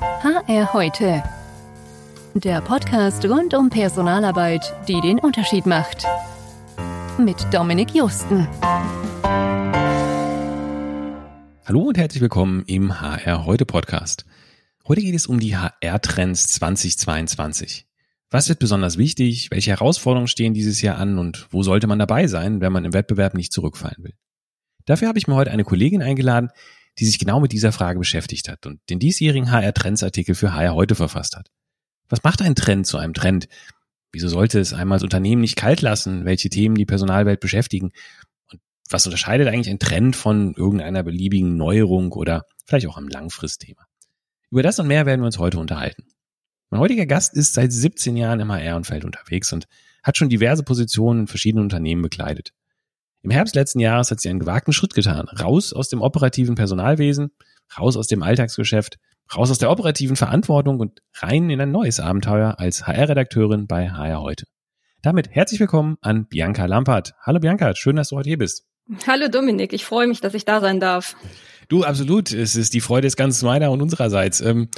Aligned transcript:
HR 0.00 0.74
heute. 0.74 1.24
Der 2.34 2.60
Podcast 2.60 3.24
rund 3.24 3.52
um 3.54 3.68
Personalarbeit, 3.68 4.72
die 4.86 5.00
den 5.00 5.18
Unterschied 5.18 5.66
macht. 5.66 6.06
Mit 7.18 7.36
Dominik 7.52 7.92
Justen. 7.96 8.46
Hallo 11.66 11.80
und 11.80 11.98
herzlich 11.98 12.20
willkommen 12.20 12.62
im 12.66 13.00
HR 13.00 13.44
heute 13.44 13.66
Podcast. 13.66 14.24
Heute 14.86 15.00
geht 15.00 15.16
es 15.16 15.26
um 15.26 15.40
die 15.40 15.56
HR-Trends 15.56 16.46
2022. 16.46 17.88
Was 18.30 18.48
wird 18.48 18.60
besonders 18.60 18.98
wichtig? 18.98 19.50
Welche 19.50 19.72
Herausforderungen 19.72 20.28
stehen 20.28 20.54
dieses 20.54 20.80
Jahr 20.80 20.98
an 20.98 21.18
und 21.18 21.48
wo 21.50 21.64
sollte 21.64 21.88
man 21.88 21.98
dabei 21.98 22.28
sein, 22.28 22.60
wenn 22.60 22.72
man 22.72 22.84
im 22.84 22.94
Wettbewerb 22.94 23.34
nicht 23.34 23.52
zurückfallen 23.52 24.04
will? 24.04 24.14
Dafür 24.84 25.08
habe 25.08 25.18
ich 25.18 25.26
mir 25.26 25.34
heute 25.34 25.50
eine 25.50 25.64
Kollegin 25.64 26.02
eingeladen, 26.02 26.50
die 26.98 27.06
sich 27.06 27.18
genau 27.18 27.40
mit 27.40 27.52
dieser 27.52 27.72
Frage 27.72 27.98
beschäftigt 27.98 28.48
hat 28.48 28.66
und 28.66 28.80
den 28.90 28.98
diesjährigen 28.98 29.50
HR-Trends-Artikel 29.50 30.34
für 30.34 30.52
HR 30.52 30.74
heute 30.74 30.94
verfasst 30.94 31.36
hat. 31.36 31.48
Was 32.08 32.22
macht 32.22 32.42
ein 32.42 32.54
Trend 32.54 32.86
zu 32.86 32.98
einem 32.98 33.14
Trend? 33.14 33.48
Wieso 34.12 34.28
sollte 34.28 34.58
es 34.58 34.72
einmal 34.72 34.96
das 34.96 35.04
Unternehmen 35.04 35.42
nicht 35.42 35.56
kalt 35.56 35.82
lassen? 35.82 36.24
Welche 36.24 36.48
Themen 36.48 36.74
die 36.74 36.86
Personalwelt 36.86 37.40
beschäftigen? 37.40 37.92
Und 38.50 38.60
was 38.90 39.06
unterscheidet 39.06 39.48
eigentlich 39.48 39.70
ein 39.70 39.78
Trend 39.78 40.16
von 40.16 40.54
irgendeiner 40.54 41.02
beliebigen 41.02 41.56
Neuerung 41.56 42.12
oder 42.12 42.44
vielleicht 42.64 42.86
auch 42.86 42.96
einem 42.96 43.08
Langfristthema? 43.08 43.86
Über 44.50 44.62
das 44.62 44.78
und 44.78 44.88
mehr 44.88 45.06
werden 45.06 45.20
wir 45.20 45.26
uns 45.26 45.38
heute 45.38 45.58
unterhalten. 45.58 46.04
Mein 46.70 46.80
heutiger 46.80 47.06
Gast 47.06 47.34
ist 47.34 47.54
seit 47.54 47.72
17 47.72 48.16
Jahren 48.16 48.40
im 48.40 48.50
HR-Umfeld 48.50 49.04
unterwegs 49.04 49.52
und 49.52 49.66
hat 50.02 50.16
schon 50.16 50.28
diverse 50.28 50.62
Positionen 50.62 51.20
in 51.20 51.26
verschiedenen 51.26 51.64
Unternehmen 51.64 52.02
bekleidet. 52.02 52.52
Im 53.28 53.32
Herbst 53.32 53.54
letzten 53.54 53.80
Jahres 53.80 54.10
hat 54.10 54.20
sie 54.20 54.30
einen 54.30 54.38
gewagten 54.38 54.72
Schritt 54.72 54.94
getan. 54.94 55.28
Raus 55.28 55.74
aus 55.74 55.90
dem 55.90 56.00
operativen 56.00 56.54
Personalwesen, 56.54 57.30
raus 57.78 57.98
aus 57.98 58.06
dem 58.06 58.22
Alltagsgeschäft, 58.22 58.96
raus 59.36 59.50
aus 59.50 59.58
der 59.58 59.70
operativen 59.70 60.16
Verantwortung 60.16 60.80
und 60.80 61.02
rein 61.12 61.50
in 61.50 61.60
ein 61.60 61.70
neues 61.70 62.00
Abenteuer 62.00 62.54
als 62.56 62.86
HR-Redakteurin 62.86 63.66
bei 63.66 63.90
HR 63.90 64.22
heute. 64.22 64.46
Damit 65.02 65.28
herzlich 65.28 65.60
willkommen 65.60 65.98
an 66.00 66.26
Bianca 66.26 66.64
Lampert. 66.64 67.12
Hallo 67.20 67.38
Bianca, 67.38 67.76
schön, 67.76 67.96
dass 67.96 68.08
du 68.08 68.16
heute 68.16 68.30
hier 68.30 68.38
bist. 68.38 68.64
Hallo 69.06 69.28
Dominik, 69.28 69.74
ich 69.74 69.84
freue 69.84 70.06
mich, 70.06 70.22
dass 70.22 70.32
ich 70.32 70.46
da 70.46 70.62
sein 70.62 70.80
darf. 70.80 71.14
Du, 71.68 71.84
absolut. 71.84 72.32
Es 72.32 72.56
ist 72.56 72.72
die 72.72 72.80
Freude 72.80 73.08
ist 73.08 73.18
ganz 73.18 73.42
meiner 73.42 73.70
und 73.70 73.82
unsererseits. 73.82 74.40
Ähm, 74.40 74.70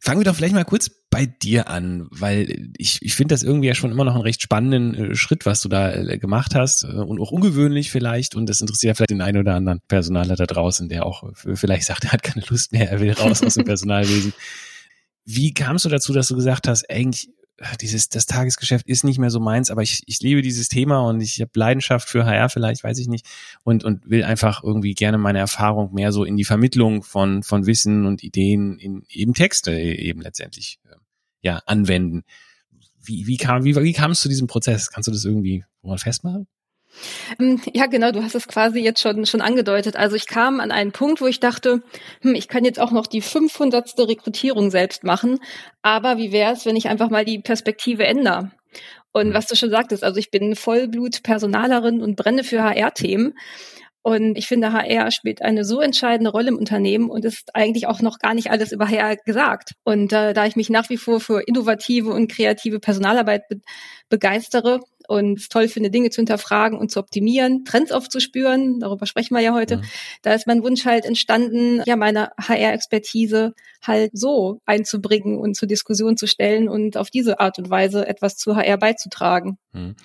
fangen 0.00 0.20
wir 0.20 0.24
doch 0.24 0.36
vielleicht 0.36 0.54
mal 0.54 0.64
kurz 0.64 0.92
bei 1.16 1.24
dir 1.24 1.70
an, 1.70 2.08
weil 2.10 2.72
ich, 2.76 2.98
ich 3.00 3.14
finde 3.14 3.34
das 3.34 3.42
irgendwie 3.42 3.68
ja 3.68 3.74
schon 3.74 3.90
immer 3.90 4.04
noch 4.04 4.12
einen 4.12 4.22
recht 4.22 4.42
spannenden 4.42 5.12
äh, 5.12 5.14
Schritt, 5.14 5.46
was 5.46 5.62
du 5.62 5.70
da 5.70 5.94
äh, 5.94 6.18
gemacht 6.18 6.54
hast 6.54 6.84
äh, 6.84 6.88
und 6.88 7.22
auch 7.22 7.30
ungewöhnlich 7.30 7.90
vielleicht 7.90 8.34
und 8.34 8.50
das 8.50 8.60
interessiert 8.60 8.90
ja 8.90 8.94
vielleicht 8.94 9.12
den 9.12 9.22
einen 9.22 9.38
oder 9.38 9.54
anderen 9.54 9.80
Personaler 9.88 10.36
da 10.36 10.44
draußen, 10.44 10.90
der 10.90 11.06
auch 11.06 11.24
vielleicht 11.34 11.86
sagt, 11.86 12.04
er 12.04 12.12
hat 12.12 12.22
keine 12.22 12.44
Lust 12.50 12.72
mehr, 12.72 12.90
er 12.90 13.00
will 13.00 13.12
raus 13.12 13.42
aus 13.42 13.54
dem 13.54 13.64
Personalwesen. 13.64 14.34
Wie 15.24 15.54
kamst 15.54 15.86
du 15.86 15.88
dazu, 15.88 16.12
dass 16.12 16.28
du 16.28 16.36
gesagt 16.36 16.68
hast, 16.68 16.90
eigentlich 16.90 17.30
dieses, 17.80 18.08
das 18.10 18.26
Tagesgeschäft 18.26 18.86
ist 18.86 19.04
nicht 19.04 19.18
mehr 19.18 19.30
so 19.30 19.40
meins, 19.40 19.70
aber 19.70 19.82
ich, 19.82 20.02
ich 20.06 20.20
liebe 20.20 20.42
dieses 20.42 20.68
Thema 20.68 21.00
und 21.00 21.22
ich 21.22 21.40
habe 21.40 21.50
Leidenschaft 21.54 22.08
für 22.08 22.26
HR 22.26 22.50
vielleicht, 22.50 22.84
weiß 22.84 22.98
ich 22.98 23.08
nicht, 23.08 23.26
und, 23.64 23.84
und 23.84 24.08
will 24.10 24.24
einfach 24.24 24.62
irgendwie 24.62 24.94
gerne 24.94 25.16
meine 25.16 25.38
Erfahrung 25.38 25.94
mehr 25.94 26.12
so 26.12 26.24
in 26.24 26.36
die 26.36 26.44
Vermittlung 26.44 27.02
von, 27.02 27.42
von 27.42 27.66
Wissen 27.66 28.04
und 28.04 28.22
Ideen 28.22 28.78
in 28.78 29.04
eben 29.08 29.32
Texte 29.32 29.72
eben 29.72 30.20
letztendlich 30.20 30.80
ähm, 30.92 31.00
ja, 31.46 31.62
anwenden. 31.64 32.24
Wie, 33.00 33.28
wie 33.28 33.36
kam, 33.36 33.64
wie, 33.64 33.76
wie 33.76 33.92
kam 33.92 34.10
es 34.10 34.20
zu 34.20 34.28
diesem 34.28 34.48
Prozess? 34.48 34.90
Kannst 34.90 35.06
du 35.06 35.12
das 35.12 35.24
irgendwie 35.24 35.64
mal 35.82 35.96
festmachen? 35.96 36.48
Ähm, 37.38 37.60
ja, 37.72 37.86
genau, 37.86 38.10
du 38.10 38.24
hast 38.24 38.34
es 38.34 38.48
quasi 38.48 38.80
jetzt 38.80 39.00
schon, 39.00 39.26
schon 39.26 39.40
angedeutet. 39.40 39.94
Also 39.94 40.16
ich 40.16 40.26
kam 40.26 40.58
an 40.58 40.72
einen 40.72 40.90
Punkt, 40.90 41.20
wo 41.20 41.26
ich 41.26 41.38
dachte, 41.38 41.82
hm, 42.22 42.34
ich 42.34 42.48
kann 42.48 42.64
jetzt 42.64 42.80
auch 42.80 42.90
noch 42.90 43.06
die 43.06 43.20
500. 43.20 43.94
Rekrutierung 43.98 44.72
selbst 44.72 45.04
machen, 45.04 45.38
aber 45.82 46.18
wie 46.18 46.32
wäre 46.32 46.52
es, 46.52 46.66
wenn 46.66 46.74
ich 46.74 46.88
einfach 46.88 47.10
mal 47.10 47.24
die 47.24 47.38
Perspektive 47.38 48.04
ändere? 48.04 48.50
Und 49.12 49.28
mhm. 49.28 49.34
was 49.34 49.46
du 49.46 49.54
schon 49.54 49.70
sagtest, 49.70 50.02
also 50.02 50.18
ich 50.18 50.32
bin 50.32 50.56
Vollblut-Personalerin 50.56 52.02
und 52.02 52.16
brenne 52.16 52.42
für 52.42 52.64
HR-Themen. 52.64 53.34
Und 54.06 54.38
ich 54.38 54.46
finde, 54.46 54.72
HR 54.72 55.10
spielt 55.10 55.42
eine 55.42 55.64
so 55.64 55.80
entscheidende 55.80 56.30
Rolle 56.30 56.50
im 56.50 56.58
Unternehmen 56.58 57.10
und 57.10 57.24
ist 57.24 57.56
eigentlich 57.56 57.88
auch 57.88 58.00
noch 58.00 58.20
gar 58.20 58.34
nicht 58.34 58.52
alles 58.52 58.70
über 58.70 58.88
HR 58.88 59.16
gesagt. 59.16 59.72
Und 59.82 60.12
äh, 60.12 60.32
da 60.32 60.46
ich 60.46 60.54
mich 60.54 60.70
nach 60.70 60.88
wie 60.90 60.96
vor 60.96 61.18
für 61.18 61.40
innovative 61.40 62.10
und 62.10 62.30
kreative 62.30 62.78
Personalarbeit 62.78 63.48
be 63.48 63.60
begeistere 64.08 64.78
und 65.08 65.40
es 65.40 65.48
toll 65.48 65.66
finde, 65.66 65.90
Dinge 65.90 66.10
zu 66.10 66.20
hinterfragen 66.20 66.78
und 66.78 66.92
zu 66.92 67.00
optimieren, 67.00 67.64
Trends 67.64 67.90
aufzuspüren, 67.90 68.78
darüber 68.78 69.06
sprechen 69.06 69.34
wir 69.34 69.42
ja 69.42 69.52
heute, 69.52 69.78
mhm. 69.78 69.82
da 70.22 70.34
ist 70.34 70.46
mein 70.46 70.62
Wunsch 70.62 70.84
halt 70.84 71.04
entstanden, 71.04 71.82
ja, 71.84 71.96
meine 71.96 72.30
HR-Expertise 72.40 73.54
halt 73.82 74.12
so 74.12 74.60
einzubringen 74.66 75.36
und 75.36 75.56
zur 75.56 75.66
Diskussion 75.66 76.16
zu 76.16 76.28
stellen 76.28 76.68
und 76.68 76.96
auf 76.96 77.10
diese 77.10 77.40
Art 77.40 77.58
und 77.58 77.70
Weise 77.70 78.06
etwas 78.06 78.36
zu 78.36 78.54
HR 78.54 78.78
beizutragen. 78.78 79.58
Mhm. 79.72 79.96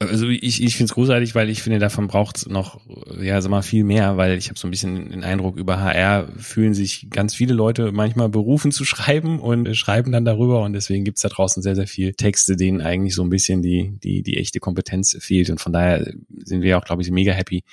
Also 0.00 0.28
ich, 0.28 0.62
ich 0.62 0.76
finde 0.76 0.90
es 0.90 0.94
großartig, 0.94 1.34
weil 1.34 1.50
ich 1.50 1.60
finde, 1.60 1.80
davon 1.80 2.06
braucht 2.06 2.36
es 2.36 2.46
noch, 2.46 2.80
ja, 3.20 3.40
sag 3.40 3.50
mal, 3.50 3.62
viel 3.62 3.82
mehr, 3.82 4.16
weil 4.16 4.38
ich 4.38 4.48
habe 4.48 4.56
so 4.56 4.68
ein 4.68 4.70
bisschen 4.70 5.10
den 5.10 5.24
Eindruck, 5.24 5.56
über 5.56 5.80
HR 5.80 6.28
fühlen 6.36 6.72
sich 6.72 7.10
ganz 7.10 7.34
viele 7.34 7.52
Leute 7.52 7.90
manchmal 7.90 8.28
berufen 8.28 8.70
zu 8.70 8.84
schreiben 8.84 9.40
und 9.40 9.74
schreiben 9.74 10.12
dann 10.12 10.24
darüber 10.24 10.62
und 10.62 10.72
deswegen 10.72 11.02
gibt's 11.02 11.22
da 11.22 11.28
draußen 11.28 11.64
sehr, 11.64 11.74
sehr 11.74 11.88
viel 11.88 12.14
Texte, 12.14 12.54
denen 12.54 12.80
eigentlich 12.80 13.16
so 13.16 13.24
ein 13.24 13.30
bisschen 13.30 13.60
die, 13.60 13.98
die, 14.00 14.22
die 14.22 14.36
echte 14.36 14.60
Kompetenz 14.60 15.16
fehlt. 15.18 15.50
Und 15.50 15.60
von 15.60 15.72
daher 15.72 16.08
sind 16.44 16.62
wir 16.62 16.78
auch, 16.78 16.84
glaube 16.84 17.02
ich, 17.02 17.10
mega 17.10 17.32
happy, 17.32 17.64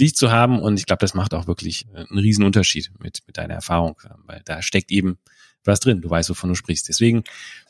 dich 0.00 0.14
zu 0.14 0.30
haben. 0.30 0.60
Und 0.60 0.78
ich 0.78 0.86
glaube, 0.86 1.00
das 1.00 1.14
macht 1.14 1.34
auch 1.34 1.48
wirklich 1.48 1.86
einen 1.92 2.18
riesen 2.18 2.44
Unterschied 2.44 2.92
mit, 3.00 3.22
mit 3.26 3.38
deiner 3.38 3.54
Erfahrung, 3.54 3.96
weil 4.26 4.40
da 4.44 4.62
steckt 4.62 4.92
eben 4.92 5.18
was 5.64 5.80
drin. 5.80 6.00
Du 6.00 6.08
weißt, 6.08 6.30
wovon 6.30 6.50
du 6.50 6.54
sprichst. 6.54 6.88
Deswegen 6.88 7.24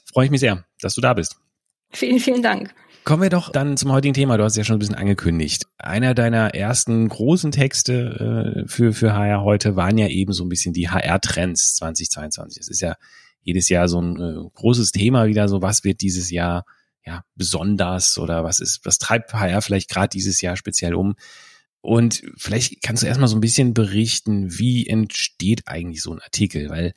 freue 0.05 0.27
ich 0.27 0.31
mich 0.31 0.41
sehr, 0.41 0.67
dass 0.83 0.95
du 0.95 1.01
da 1.01 1.15
bist. 1.15 1.39
Vielen, 1.93 2.21
vielen 2.21 2.43
Dank. 2.43 2.75
Kommen 3.05 3.23
wir 3.23 3.31
doch 3.31 3.51
dann 3.51 3.77
zum 3.77 3.91
heutigen 3.91 4.15
Thema. 4.15 4.37
Du 4.37 4.45
hast 4.45 4.53
es 4.53 4.59
ja 4.59 4.65
schon 4.65 4.77
ein 4.77 4.79
bisschen 4.79 4.95
angekündigt. 4.95 5.67
Einer 5.77 6.15
deiner 6.15 6.55
ersten 6.55 7.09
großen 7.09 7.51
Texte 7.51 8.65
äh, 8.65 8.69
für, 8.69 8.93
für 8.93 9.13
HR 9.13 9.43
heute 9.43 9.75
waren 9.75 9.99
ja 9.99 10.07
eben 10.07 10.33
so 10.33 10.45
ein 10.45 10.49
bisschen 10.49 10.73
die 10.73 10.89
HR-Trends 10.89 11.75
2022. 11.77 12.61
Es 12.61 12.69
ist 12.69 12.81
ja 12.81 12.95
jedes 13.43 13.69
Jahr 13.69 13.89
so 13.89 14.01
ein 14.01 14.21
äh, 14.21 14.49
großes 14.55 14.93
Thema 14.93 15.27
wieder, 15.27 15.49
so 15.49 15.63
was 15.63 15.83
wird 15.83 16.01
dieses 16.01 16.31
Jahr 16.31 16.65
ja 17.05 17.25
besonders 17.35 18.19
oder 18.19 18.45
was 18.45 18.61
ist, 18.61 18.85
was 18.85 18.99
treibt 18.99 19.35
HR 19.35 19.63
vielleicht 19.63 19.91
gerade 19.91 20.09
dieses 20.09 20.41
Jahr 20.41 20.57
speziell 20.57 20.95
um? 20.95 21.17
Und 21.81 22.23
vielleicht 22.37 22.83
kannst 22.83 23.03
du 23.03 23.09
erstmal 23.09 23.29
so 23.29 23.37
ein 23.37 23.41
bisschen 23.41 23.75
berichten, 23.75 24.57
wie 24.61 24.87
entsteht 24.87 25.63
eigentlich 25.67 26.03
so 26.03 26.13
ein 26.13 26.21
Artikel, 26.21 26.71
weil 26.71 26.95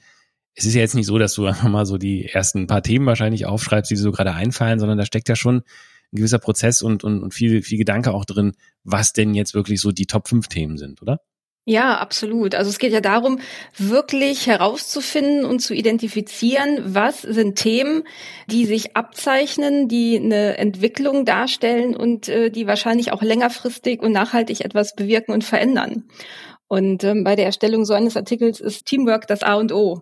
es 0.54 0.66
ist 0.66 0.76
ja 0.76 0.82
jetzt 0.82 0.94
nicht 0.94 1.08
so, 1.08 1.18
dass 1.18 1.34
du 1.34 1.46
einfach 1.48 1.68
mal 1.68 1.88
so 1.88 1.98
die 1.98 2.28
ersten 2.28 2.68
paar 2.68 2.84
Themen 2.84 3.08
wahrscheinlich 3.08 3.48
aufschreibst, 3.48 3.90
die 3.90 3.96
dir 3.96 4.02
so 4.02 4.12
gerade 4.12 4.36
einfallen, 4.36 4.80
sondern 4.80 5.00
da 5.00 5.06
steckt 5.08 5.30
ja 5.30 5.36
schon 5.36 5.64
ein 6.16 6.18
gewisser 6.18 6.40
Prozess 6.40 6.82
und, 6.82 7.04
und, 7.04 7.22
und 7.22 7.34
viel, 7.34 7.62
viel 7.62 7.78
Gedanke 7.78 8.14
auch 8.14 8.26
drin, 8.26 8.54
was 8.84 9.14
denn 9.14 9.36
jetzt 9.36 9.54
wirklich 9.54 9.82
so 9.82 9.92
die 9.92 10.08
Top 10.08 10.28
5 10.28 10.48
Themen 10.48 10.78
sind, 10.78 11.02
oder? 11.02 11.20
Ja, 11.68 11.98
absolut. 11.98 12.54
Also 12.54 12.70
es 12.70 12.78
geht 12.78 12.94
ja 12.94 13.02
darum, 13.02 13.40
wirklich 13.76 14.46
herauszufinden 14.46 15.46
und 15.46 15.62
zu 15.62 15.74
identifizieren, 15.74 16.80
was 16.94 17.24
sind 17.24 17.56
Themen, 17.56 18.04
die 18.46 18.68
sich 18.68 18.96
abzeichnen, 18.96 19.88
die 19.88 20.16
eine 20.16 20.60
Entwicklung 20.60 21.26
darstellen 21.26 21.96
und 21.96 22.30
äh, 22.30 22.52
die 22.52 22.68
wahrscheinlich 22.68 23.12
auch 23.12 23.24
längerfristig 23.24 24.04
und 24.04 24.12
nachhaltig 24.12 24.64
etwas 24.64 24.94
bewirken 24.94 25.34
und 25.34 25.44
verändern. 25.44 26.04
Und 26.68 27.04
ähm, 27.04 27.24
bei 27.24 27.36
der 27.36 27.46
Erstellung 27.46 27.84
so 27.84 27.96
eines 27.96 28.16
Artikels 28.16 28.60
ist 28.60 28.86
Teamwork 28.86 29.26
das 29.26 29.42
A 29.42 29.56
und 29.56 29.72
O. 29.72 30.02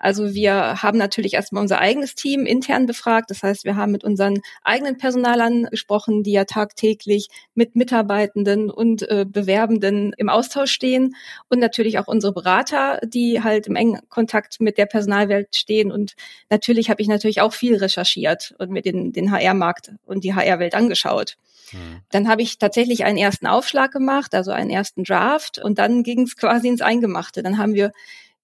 Also 0.00 0.32
wir 0.32 0.82
haben 0.82 0.96
natürlich 0.96 1.34
erstmal 1.34 1.62
unser 1.62 1.78
eigenes 1.78 2.14
Team 2.14 2.46
intern 2.46 2.86
befragt. 2.86 3.30
Das 3.30 3.42
heißt, 3.42 3.64
wir 3.64 3.76
haben 3.76 3.92
mit 3.92 4.02
unseren 4.02 4.40
eigenen 4.62 4.96
Personalern 4.96 5.64
gesprochen, 5.64 6.22
die 6.22 6.32
ja 6.32 6.46
tagtäglich 6.46 7.28
mit 7.54 7.76
Mitarbeitenden 7.76 8.70
und 8.70 9.02
äh, 9.02 9.26
Bewerbenden 9.28 10.14
im 10.16 10.30
Austausch 10.30 10.72
stehen. 10.72 11.14
Und 11.50 11.58
natürlich 11.58 11.98
auch 11.98 12.08
unsere 12.08 12.32
Berater, 12.32 12.98
die 13.04 13.42
halt 13.42 13.66
im 13.66 13.76
engen 13.76 14.00
Kontakt 14.08 14.58
mit 14.60 14.78
der 14.78 14.86
Personalwelt 14.86 15.54
stehen. 15.54 15.92
Und 15.92 16.14
natürlich 16.48 16.88
habe 16.88 17.02
ich 17.02 17.08
natürlich 17.08 17.42
auch 17.42 17.52
viel 17.52 17.76
recherchiert 17.76 18.54
und 18.58 18.70
mir 18.70 18.82
den, 18.82 19.12
den 19.12 19.30
HR-Markt 19.30 19.92
und 20.06 20.24
die 20.24 20.34
HR-Welt 20.34 20.74
angeschaut. 20.74 21.36
Mhm. 21.72 22.00
Dann 22.10 22.28
habe 22.28 22.40
ich 22.40 22.56
tatsächlich 22.56 23.04
einen 23.04 23.18
ersten 23.18 23.46
Aufschlag 23.46 23.92
gemacht, 23.92 24.34
also 24.34 24.50
einen 24.50 24.70
ersten 24.70 25.04
Draft 25.04 25.58
und 25.58 25.78
dann 25.78 26.02
ging 26.02 26.22
es 26.22 26.36
quasi 26.36 26.68
ins 26.68 26.80
Eingemachte. 26.80 27.42
Dann 27.42 27.58
haben 27.58 27.74
wir 27.74 27.92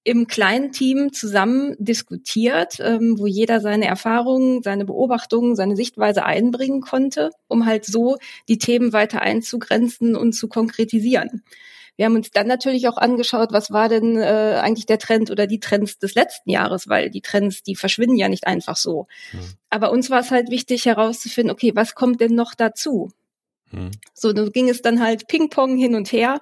im 0.07 0.29
kleinen 0.29 0.71
Team 0.71 1.13
zusammen 1.13 1.75
diskutiert, 1.81 2.79
ähm, 2.79 3.19
wo 3.19 3.27
jeder 3.27 3.61
seine 3.61 3.87
Erfahrungen, 3.87 4.63
seine 4.63 4.85
Beobachtungen, 4.85 5.57
seine 5.57 5.75
Sichtweise 5.75 6.25
einbringen 6.25 6.81
konnte, 6.81 7.33
um 7.49 7.67
halt 7.67 7.85
so 7.85 8.17
die 8.49 8.59
Themen 8.59 8.93
weiter 8.93 9.21
einzugrenzen 9.23 10.15
und 10.15 10.33
zu 10.33 10.47
konkretisieren. 10.47 11.43
Wir 11.97 12.07
haben 12.07 12.15
uns 12.15 12.31
dann 12.31 12.47
natürlich 12.47 12.87
auch 12.87 12.99
angeschaut, 12.99 13.49
was 13.51 13.73
war 13.73 13.89
denn 13.89 14.17
äh, 14.17 14.61
eigentlich 14.63 14.87
der 14.87 15.01
Trend 15.01 15.33
oder 15.33 15.49
die 15.49 15.59
Trends 15.59 15.99
des 15.99 16.15
letzten 16.15 16.51
Jahres, 16.51 16.87
weil 16.89 17.11
die 17.11 17.23
Trends, 17.23 17.65
die 17.65 17.75
verschwinden 17.75 18.17
ja 18.17 18.29
nicht 18.29 18.47
einfach 18.47 18.77
so. 18.77 19.09
Mhm. 19.33 19.39
Aber 19.71 19.91
uns 19.91 20.09
war 20.09 20.21
es 20.21 20.31
halt 20.31 20.51
wichtig 20.51 20.87
herauszufinden, 20.87 21.51
okay, 21.51 21.73
was 21.75 21.97
kommt 21.97 22.21
denn 22.21 22.37
noch 22.37 22.55
dazu? 22.55 23.11
Mhm. 23.77 23.91
So, 24.15 24.33
da 24.33 24.49
ging 24.49 24.69
es 24.69 24.83
dann 24.83 25.01
halt 25.01 25.29
Ping-Pong 25.29 25.77
hin 25.77 25.95
und 25.95 26.11
her. 26.13 26.41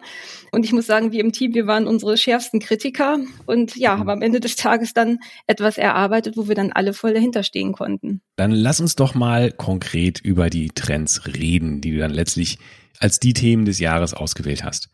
Und 0.53 0.65
ich 0.65 0.73
muss 0.73 0.87
sagen, 0.87 1.13
wir 1.13 1.21
im 1.21 1.33
Team, 1.33 1.55
wir 1.55 1.67
waren 1.67 1.87
unsere 1.87 2.17
schärfsten 2.17 2.61
Kritiker 2.61 3.19
und 3.47 3.77
ja, 3.77 3.95
mhm. 3.95 4.01
haben 4.01 4.11
am 4.11 4.23
Ende 4.23 4.41
des 4.41 4.57
Tages 4.57 4.95
dann 4.95 5.19
etwas 5.47 5.79
erarbeitet, 5.79 6.37
wo 6.37 6.49
wir 6.49 6.55
dann 6.55 6.73
alle 6.73 6.93
voll 6.93 7.15
dahinter 7.15 7.43
stehen 7.43 7.73
konnten. 7.73 8.21
Dann 8.37 8.53
lass 8.53 8.81
uns 8.81 8.97
doch 8.97 9.15
mal 9.15 9.53
konkret 9.53 10.21
über 10.21 10.51
die 10.51 10.69
Trends 10.69 11.27
reden, 11.27 11.81
die 11.81 11.93
du 11.93 11.99
dann 11.99 12.13
letztlich 12.13 12.59
als 13.01 13.21
die 13.21 13.33
Themen 13.33 13.65
des 13.65 13.81
Jahres 13.81 14.15
ausgewählt 14.15 14.65
hast. 14.65 14.89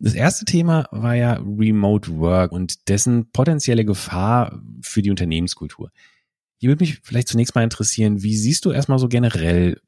Das 0.00 0.14
erste 0.14 0.44
Thema 0.44 0.86
war 0.92 1.14
ja 1.14 1.34
Remote 1.34 2.18
Work 2.18 2.52
und 2.52 2.88
dessen 2.88 3.30
potenzielle 3.32 3.84
Gefahr 3.84 4.62
für 4.80 5.02
die 5.02 5.10
Unternehmenskultur. 5.10 5.90
Hier 6.58 6.70
würde 6.70 6.84
mich 6.84 7.00
vielleicht 7.02 7.28
zunächst 7.28 7.54
mal 7.54 7.64
interessieren, 7.64 8.22
wie 8.22 8.36
siehst 8.36 8.64
du 8.64 8.72
erstmal 8.72 8.98
so 8.98 9.08
generell 9.08 9.80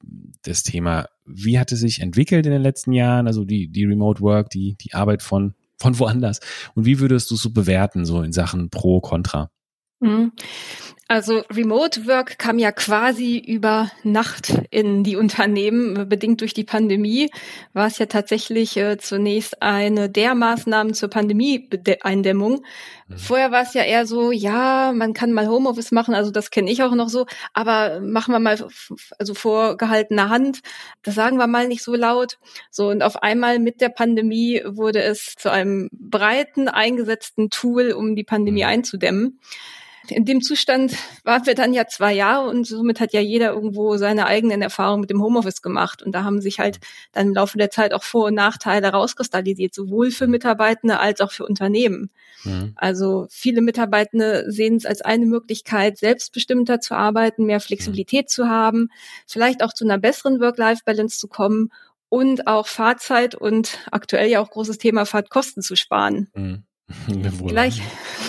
das 0.43 0.63
Thema? 0.63 1.07
Wie 1.35 1.59
hat 1.59 1.73
es 1.73 1.81
sich 1.81 2.01
entwickelt 2.01 2.47
in 2.47 2.53
den 2.53 2.63
letzten 2.63 2.93
Jahren? 2.93 3.27
Also 3.27 3.45
die, 3.45 3.69
die 3.69 3.85
Remote 3.85 4.21
Work, 4.21 4.51
die, 4.51 4.77
die 4.81 4.95
Arbeit 4.95 5.23
von, 5.23 5.55
von 5.79 5.99
woanders. 5.99 6.41
Und 6.75 6.85
wie 6.85 7.01
würdest 7.01 7.31
du 7.31 7.35
es 7.35 7.43
so 7.43 7.51
bewerten, 7.51 8.05
so 8.05 8.23
in 8.23 8.33
Sachen 8.33 8.71
Pro, 8.71 9.01
Contra? 9.01 9.51
Also 11.11 11.43
Remote 11.53 12.07
Work 12.07 12.39
kam 12.39 12.61
ja 12.61 12.71
quasi 12.71 13.37
über 13.37 13.91
Nacht 14.05 14.53
in 14.71 15.03
die 15.03 15.17
Unternehmen, 15.17 16.09
bedingt 16.09 16.41
durch 16.41 16.55
die 16.55 16.63
Pandemie, 16.63 17.33
war 17.73 17.89
es 17.89 17.99
ja 17.99 18.07
tatsächlich 18.07 18.77
äh, 18.77 18.97
zunächst 18.97 19.61
eine 19.61 20.09
der 20.09 20.37
Maßnahmen 20.37 20.95
zur 20.95 21.11
Pandemie-Eindämmung. 21.11 22.63
Mhm. 23.09 23.19
Vorher 23.19 23.51
war 23.51 23.63
es 23.63 23.75
ja 23.75 23.83
eher 23.83 24.07
so, 24.07 24.31
ja, 24.31 24.93
man 24.95 25.13
kann 25.13 25.33
mal 25.33 25.49
Homeoffice 25.49 25.91
machen, 25.91 26.15
also 26.15 26.31
das 26.31 26.53
kenne 26.53 26.71
ich 26.71 26.85
auch 26.85 26.95
noch 26.95 27.09
so, 27.09 27.27
aber 27.55 27.99
machen 27.99 28.33
wir 28.33 28.39
mal 28.39 28.65
also 29.19 29.35
vorgehaltener 29.35 30.29
Hand, 30.29 30.61
das 31.03 31.17
sagen 31.17 31.39
wir 31.39 31.49
mal 31.49 31.67
nicht 31.67 31.83
so 31.83 31.97
laut. 31.97 32.39
So 32.71 32.89
und 32.89 33.03
auf 33.03 33.21
einmal 33.21 33.59
mit 33.59 33.81
der 33.81 33.89
Pandemie 33.89 34.63
wurde 34.65 35.03
es 35.03 35.35
zu 35.37 35.51
einem 35.51 35.91
breiten 35.91 36.69
eingesetzten 36.69 37.51
Tool, 37.51 37.91
um 37.91 38.15
die 38.15 38.23
Pandemie 38.23 38.63
mhm. 38.63 38.69
einzudämmen 38.69 39.41
in 40.09 40.25
dem 40.25 40.41
Zustand 40.41 40.95
waren 41.25 41.45
wir 41.47 41.55
dann 41.55 41.75
ja 41.75 41.87
zwei 41.87 42.13
Jahre 42.15 42.49
und 42.49 42.67
somit 42.67 43.01
hat 43.01 43.13
ja 43.13 43.21
jeder 43.21 43.53
irgendwo 43.53 43.97
seine 43.97 44.27
eigenen 44.27 44.63
Erfahrungen 44.63 45.03
mit 45.03 45.11
dem 45.11 45.23
Homeoffice 45.23 45.63
gemacht. 45.63 46.03
Und 46.03 46.13
da 46.13 46.25
haben 46.25 46.41
sich 46.41 46.59
halt 46.59 46.81
dann 47.13 47.29
im 47.29 47.35
Laufe 47.35 47.59
der 47.59 47.71
Zeit 47.71 47.93
auch 47.93 48.03
Vor- 48.03 48.27
und 48.27 48.35
Nachteile 48.35 48.89
rauskristallisiert, 48.89 49.75
sowohl 49.75 50.11
für 50.11 50.27
Mitarbeitende 50.27 50.99
als 51.01 51.21
auch 51.21 51.31
für 51.31 51.45
Unternehmen. 51.45 52.11
Mhm. 52.45 52.73
Also 52.77 53.27
viele 53.31 53.61
Mitarbeitende 53.61 54.51
sehen 54.51 54.77
es 54.77 54.87
als 54.87 55.03
eine 55.03 55.27
Möglichkeit, 55.27 55.99
selbstbestimmter 55.99 56.81
zu 56.81 56.95
arbeiten, 56.95 57.45
mehr 57.45 57.61
Flexibilität 57.61 58.27
mhm. 58.27 58.29
zu 58.29 58.49
haben, 58.49 58.89
vielleicht 59.27 59.63
auch 59.63 59.73
zu 59.73 59.85
einer 59.85 59.99
besseren 59.99 60.41
Work-Life-Balance 60.41 61.19
zu 61.19 61.29
kommen 61.29 61.71
und 62.09 62.47
auch 62.47 62.67
Fahrzeit 62.67 63.35
und 63.35 63.79
aktuell 63.91 64.29
ja 64.29 64.41
auch 64.41 64.51
großes 64.51 64.79
Thema 64.79 65.05
Fahrtkosten 65.05 65.63
zu 65.63 65.77
sparen. 65.77 66.29
Mhm. 66.35 66.65
Gleich, 67.49 67.83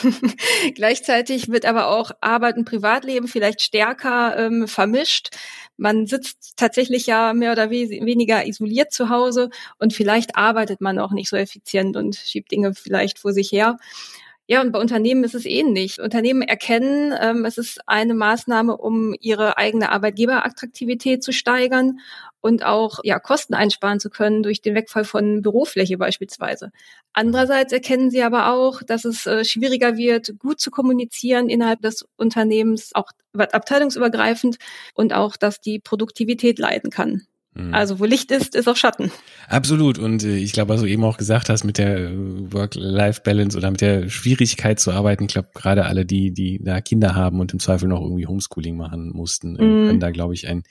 gleichzeitig 0.75 1.49
wird 1.49 1.65
aber 1.65 1.87
auch 1.87 2.11
Arbeit 2.21 2.57
und 2.57 2.65
Privatleben 2.65 3.27
vielleicht 3.27 3.61
stärker 3.61 4.37
ähm, 4.37 4.67
vermischt. 4.67 5.29
Man 5.77 6.05
sitzt 6.05 6.53
tatsächlich 6.57 7.07
ja 7.07 7.33
mehr 7.33 7.51
oder 7.51 7.69
weniger 7.69 8.45
isoliert 8.45 8.91
zu 8.91 9.09
Hause 9.09 9.49
und 9.79 9.93
vielleicht 9.93 10.35
arbeitet 10.35 10.79
man 10.81 10.99
auch 10.99 11.11
nicht 11.11 11.29
so 11.29 11.37
effizient 11.37 11.97
und 11.97 12.15
schiebt 12.15 12.51
Dinge 12.51 12.73
vielleicht 12.73 13.19
vor 13.19 13.33
sich 13.33 13.51
her. 13.51 13.77
Ja, 14.51 14.59
und 14.59 14.74
bei 14.74 14.80
Unternehmen 14.81 15.24
ist 15.24 15.33
es 15.33 15.45
ähnlich. 15.45 16.01
Unternehmen 16.01 16.42
erkennen, 16.42 17.13
ähm, 17.21 17.45
es 17.45 17.57
ist 17.57 17.80
eine 17.88 18.13
Maßnahme, 18.13 18.75
um 18.75 19.15
ihre 19.21 19.57
eigene 19.57 19.94
Arbeitgeberattraktivität 19.94 21.24
zu 21.24 21.31
steigern 21.31 22.01
und 22.42 22.65
auch 22.65 23.00
ja, 23.03 23.18
Kosten 23.19 23.53
einsparen 23.53 24.01
zu 24.01 24.09
können 24.09 24.44
durch 24.44 24.62
den 24.62 24.75
Wegfall 24.75 25.06
von 25.06 25.42
Bürofläche 25.42 25.98
beispielsweise. 25.98 26.74
Andererseits 27.13 27.71
erkennen 27.71 28.12
sie 28.12 28.24
aber 28.24 28.51
auch, 28.51 28.83
dass 28.83 29.06
es 29.06 29.25
äh, 29.25 29.45
schwieriger 29.45 29.95
wird, 29.95 30.38
gut 30.38 30.59
zu 30.59 30.69
kommunizieren 30.69 31.48
innerhalb 31.48 31.81
des 31.81 32.06
Unternehmens, 32.18 32.92
auch 32.94 33.12
abteilungsübergreifend 33.33 34.57
und 34.94 35.13
auch, 35.13 35.38
dass 35.38 35.62
die 35.62 35.80
Produktivität 35.80 36.59
leiden 36.59 36.89
kann. 36.89 37.25
Mhm. 37.53 37.74
Also 37.74 38.00
wo 38.00 38.06
Licht 38.06 38.31
ist, 38.31 38.56
ist 38.56 38.68
auch 38.69 38.77
Schatten. 38.77 39.12
Absolut. 39.48 40.00
Und 40.00 40.24
äh, 40.24 40.38
ich 40.38 40.53
glaube, 40.53 40.74
was 40.74 40.81
du 40.81 40.88
eben 40.88 41.03
auch 41.03 41.18
gesagt 41.18 41.50
hast 41.50 41.63
mit 41.63 41.77
der 41.77 41.98
äh, 41.98 42.13
Work-Life-Balance 42.53 43.57
oder 43.57 43.71
mit 43.71 43.81
der 43.81 44.09
Schwierigkeit 44.09 44.80
zu 44.80 44.92
arbeiten, 44.92 45.25
ich 45.25 45.33
glaube, 45.33 45.50
gerade 45.53 45.86
alle, 45.86 46.06
die, 46.06 46.31
die 46.31 46.59
da 46.63 46.80
Kinder 46.80 47.13
haben 47.15 47.39
und 47.39 47.51
im 47.51 47.59
Zweifel 47.59 47.89
noch 47.89 48.01
irgendwie 48.01 48.27
Homeschooling 48.27 48.77
machen 48.77 49.12
mussten, 49.13 49.57
äh, 49.57 49.63
mhm. 49.63 49.88
können 49.88 50.00
da, 50.00 50.12
glaube 50.12 50.33
ich, 50.33 50.48
ein, 50.48 50.63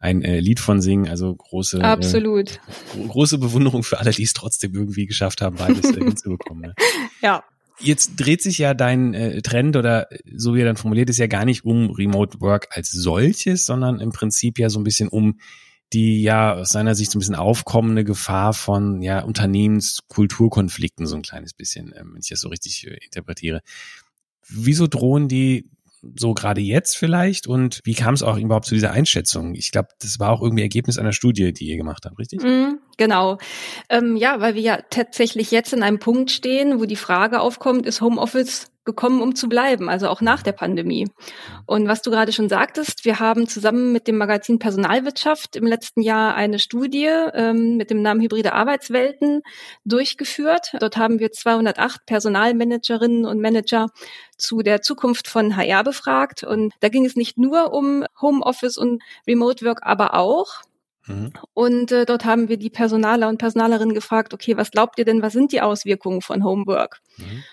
ein 0.00 0.22
äh, 0.22 0.40
Lied 0.40 0.60
von 0.60 0.82
singen. 0.82 1.08
Also 1.08 1.34
große, 1.34 1.82
Absolut. 1.82 2.60
Äh, 2.96 3.06
große 3.08 3.38
Bewunderung 3.38 3.82
für 3.82 3.98
alle, 3.98 4.10
die 4.10 4.22
es 4.22 4.34
trotzdem 4.34 4.74
irgendwie 4.74 5.06
geschafft 5.06 5.40
haben, 5.40 5.56
beides 5.56 5.90
äh, 5.96 6.00
hinzubekommen. 6.00 6.62
Ne? 6.62 6.74
Ja. 7.22 7.42
Jetzt 7.80 8.16
dreht 8.16 8.42
sich 8.42 8.58
ja 8.58 8.74
dein 8.74 9.14
äh, 9.14 9.40
Trend 9.40 9.76
oder 9.76 10.08
so 10.34 10.54
wie 10.54 10.60
er 10.60 10.66
dann 10.66 10.76
formuliert 10.76 11.10
ist 11.10 11.18
ja 11.18 11.28
gar 11.28 11.44
nicht 11.44 11.64
um 11.64 11.90
Remote 11.90 12.40
Work 12.40 12.68
als 12.70 12.90
solches, 12.90 13.66
sondern 13.66 14.00
im 14.00 14.10
Prinzip 14.10 14.58
ja 14.58 14.68
so 14.68 14.80
ein 14.80 14.84
bisschen 14.84 15.08
um 15.08 15.38
die 15.92 16.22
ja 16.22 16.54
aus 16.54 16.70
seiner 16.70 16.94
Sicht 16.94 17.10
so 17.10 17.18
ein 17.18 17.20
bisschen 17.20 17.34
aufkommende 17.34 18.04
Gefahr 18.04 18.52
von 18.52 19.02
ja 19.02 19.22
Unternehmenskulturkonflikten 19.22 21.06
so 21.06 21.16
ein 21.16 21.22
kleines 21.22 21.54
bisschen, 21.54 21.94
ähm, 21.96 22.12
wenn 22.12 22.20
ich 22.20 22.28
das 22.28 22.40
so 22.40 22.48
richtig 22.48 22.86
äh, 22.86 22.98
interpretiere. 23.04 23.62
Wieso 24.48 24.86
drohen 24.86 25.28
die 25.28 25.70
so 26.16 26.32
gerade 26.32 26.60
jetzt 26.60 26.96
vielleicht 26.96 27.46
und 27.46 27.80
wie 27.84 27.94
kam 27.94 28.14
es 28.14 28.22
auch 28.22 28.36
überhaupt 28.36 28.66
zu 28.66 28.74
dieser 28.74 28.92
Einschätzung? 28.92 29.54
Ich 29.54 29.72
glaube, 29.72 29.88
das 30.00 30.20
war 30.20 30.30
auch 30.30 30.42
irgendwie 30.42 30.62
Ergebnis 30.62 30.98
einer 30.98 31.12
Studie, 31.12 31.52
die 31.52 31.66
ihr 31.66 31.76
gemacht 31.76 32.04
habt, 32.04 32.18
richtig? 32.18 32.42
Mm, 32.42 32.78
genau. 32.96 33.38
Ähm, 33.88 34.16
ja, 34.16 34.40
weil 34.40 34.54
wir 34.54 34.62
ja 34.62 34.78
tatsächlich 34.90 35.50
jetzt 35.50 35.72
in 35.72 35.82
einem 35.82 35.98
Punkt 35.98 36.30
stehen, 36.30 36.80
wo 36.80 36.84
die 36.84 36.96
Frage 36.96 37.40
aufkommt, 37.40 37.86
ist 37.86 38.00
Homeoffice 38.00 38.70
gekommen, 38.88 39.20
um 39.20 39.34
zu 39.34 39.50
bleiben, 39.50 39.90
also 39.90 40.08
auch 40.08 40.22
nach 40.22 40.42
der 40.42 40.52
Pandemie. 40.52 41.06
Und 41.66 41.88
was 41.88 42.00
du 42.00 42.10
gerade 42.10 42.32
schon 42.32 42.48
sagtest, 42.48 43.04
wir 43.04 43.20
haben 43.20 43.46
zusammen 43.46 43.92
mit 43.92 44.08
dem 44.08 44.16
Magazin 44.16 44.58
Personalwirtschaft 44.58 45.56
im 45.56 45.66
letzten 45.66 46.00
Jahr 46.00 46.34
eine 46.34 46.58
Studie 46.58 47.10
ähm, 47.34 47.76
mit 47.76 47.90
dem 47.90 48.00
Namen 48.00 48.22
Hybride 48.22 48.54
Arbeitswelten 48.54 49.42
durchgeführt. 49.84 50.72
Dort 50.80 50.96
haben 50.96 51.18
wir 51.18 51.30
208 51.30 52.06
Personalmanagerinnen 52.06 53.26
und 53.26 53.42
Manager 53.42 53.88
zu 54.38 54.62
der 54.62 54.80
Zukunft 54.80 55.28
von 55.28 55.54
HR 55.54 55.84
befragt. 55.84 56.42
Und 56.42 56.72
da 56.80 56.88
ging 56.88 57.04
es 57.04 57.14
nicht 57.14 57.36
nur 57.36 57.74
um 57.74 58.06
Homeoffice 58.22 58.78
und 58.78 59.02
Remote 59.26 59.66
Work, 59.66 59.80
aber 59.82 60.14
auch. 60.14 60.62
Mhm. 61.06 61.34
Und 61.52 61.92
äh, 61.92 62.06
dort 62.06 62.24
haben 62.24 62.48
wir 62.48 62.56
die 62.56 62.70
Personaler 62.70 63.28
und 63.28 63.36
Personalerinnen 63.36 63.94
gefragt, 63.94 64.32
okay, 64.32 64.56
was 64.56 64.70
glaubt 64.70 64.98
ihr 64.98 65.04
denn, 65.04 65.20
was 65.20 65.34
sind 65.34 65.52
die 65.52 65.60
Auswirkungen 65.60 66.22
von 66.22 66.42
Homework? 66.42 67.02
Mhm. 67.18 67.44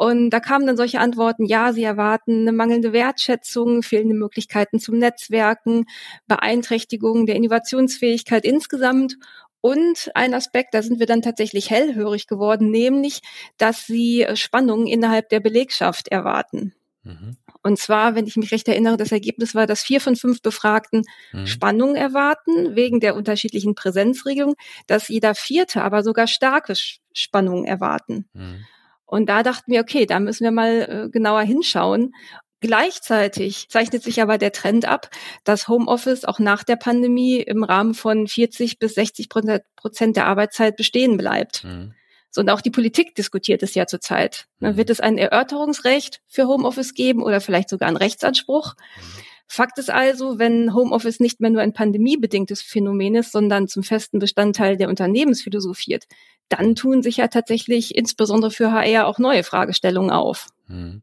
Und 0.00 0.30
da 0.30 0.40
kamen 0.40 0.66
dann 0.66 0.78
solche 0.78 0.98
Antworten, 0.98 1.44
ja, 1.44 1.74
sie 1.74 1.82
erwarten 1.82 2.40
eine 2.40 2.52
mangelnde 2.52 2.94
Wertschätzung, 2.94 3.82
fehlende 3.82 4.14
Möglichkeiten 4.14 4.80
zum 4.80 4.96
Netzwerken, 4.96 5.84
Beeinträchtigung 6.26 7.26
der 7.26 7.34
Innovationsfähigkeit 7.36 8.46
insgesamt 8.46 9.18
und 9.60 10.10
ein 10.14 10.32
Aspekt, 10.32 10.72
da 10.72 10.80
sind 10.80 11.00
wir 11.00 11.06
dann 11.06 11.20
tatsächlich 11.20 11.68
hellhörig 11.68 12.26
geworden, 12.26 12.70
nämlich, 12.70 13.20
dass 13.58 13.86
sie 13.86 14.26
Spannungen 14.36 14.86
innerhalb 14.86 15.28
der 15.28 15.40
Belegschaft 15.40 16.08
erwarten. 16.08 16.72
Mhm. 17.02 17.36
Und 17.62 17.78
zwar, 17.78 18.14
wenn 18.14 18.26
ich 18.26 18.36
mich 18.36 18.52
recht 18.52 18.68
erinnere, 18.68 18.96
das 18.96 19.12
Ergebnis 19.12 19.54
war, 19.54 19.66
dass 19.66 19.82
vier 19.82 20.00
von 20.00 20.16
fünf 20.16 20.40
Befragten 20.40 21.02
mhm. 21.34 21.46
Spannung 21.46 21.94
erwarten, 21.94 22.74
wegen 22.74 23.00
der 23.00 23.16
unterschiedlichen 23.16 23.74
Präsenzregelung, 23.74 24.54
dass 24.86 25.08
jeder 25.08 25.34
vierte 25.34 25.82
aber 25.82 26.02
sogar 26.02 26.26
starke 26.26 26.72
Spannungen 27.12 27.66
erwarten. 27.66 28.30
Mhm. 28.32 28.64
Und 29.10 29.28
da 29.28 29.42
dachten 29.42 29.72
wir, 29.72 29.80
okay, 29.80 30.06
da 30.06 30.20
müssen 30.20 30.44
wir 30.44 30.52
mal 30.52 31.06
äh, 31.06 31.10
genauer 31.10 31.42
hinschauen. 31.42 32.14
Gleichzeitig 32.60 33.68
zeichnet 33.68 34.04
sich 34.04 34.22
aber 34.22 34.38
der 34.38 34.52
Trend 34.52 34.84
ab, 34.84 35.10
dass 35.42 35.66
Homeoffice 35.66 36.24
auch 36.24 36.38
nach 36.38 36.62
der 36.62 36.76
Pandemie 36.76 37.40
im 37.40 37.64
Rahmen 37.64 37.94
von 37.94 38.28
40 38.28 38.78
bis 38.78 38.94
60 38.94 39.28
Prozent 39.76 40.16
der 40.16 40.26
Arbeitszeit 40.26 40.76
bestehen 40.76 41.16
bleibt. 41.16 41.64
Mhm. 41.64 41.94
So, 42.30 42.42
und 42.42 42.50
auch 42.50 42.60
die 42.60 42.70
Politik 42.70 43.16
diskutiert 43.16 43.64
es 43.64 43.74
ja 43.74 43.86
zurzeit. 43.86 44.46
Mhm. 44.60 44.76
Wird 44.76 44.90
es 44.90 45.00
ein 45.00 45.18
Erörterungsrecht 45.18 46.20
für 46.28 46.46
Homeoffice 46.46 46.94
geben 46.94 47.22
oder 47.22 47.40
vielleicht 47.40 47.68
sogar 47.68 47.88
einen 47.88 47.96
Rechtsanspruch? 47.96 48.74
Mhm. 48.76 49.22
Fakt 49.52 49.78
ist 49.78 49.90
also, 49.90 50.38
wenn 50.38 50.74
Homeoffice 50.74 51.18
nicht 51.18 51.40
mehr 51.40 51.50
nur 51.50 51.60
ein 51.60 51.72
pandemiebedingtes 51.72 52.62
Phänomen 52.62 53.16
ist, 53.16 53.32
sondern 53.32 53.66
zum 53.66 53.82
festen 53.82 54.20
Bestandteil 54.20 54.76
der 54.76 54.88
Unternehmensphilosophie 54.88 55.90
wird, 55.90 56.04
dann 56.48 56.76
tun 56.76 57.02
sich 57.02 57.16
ja 57.16 57.26
tatsächlich 57.26 57.96
insbesondere 57.96 58.52
für 58.52 58.70
HR 58.70 59.08
auch 59.08 59.18
neue 59.18 59.42
Fragestellungen 59.42 60.12
auf. 60.12 60.46
Hm. 60.68 61.02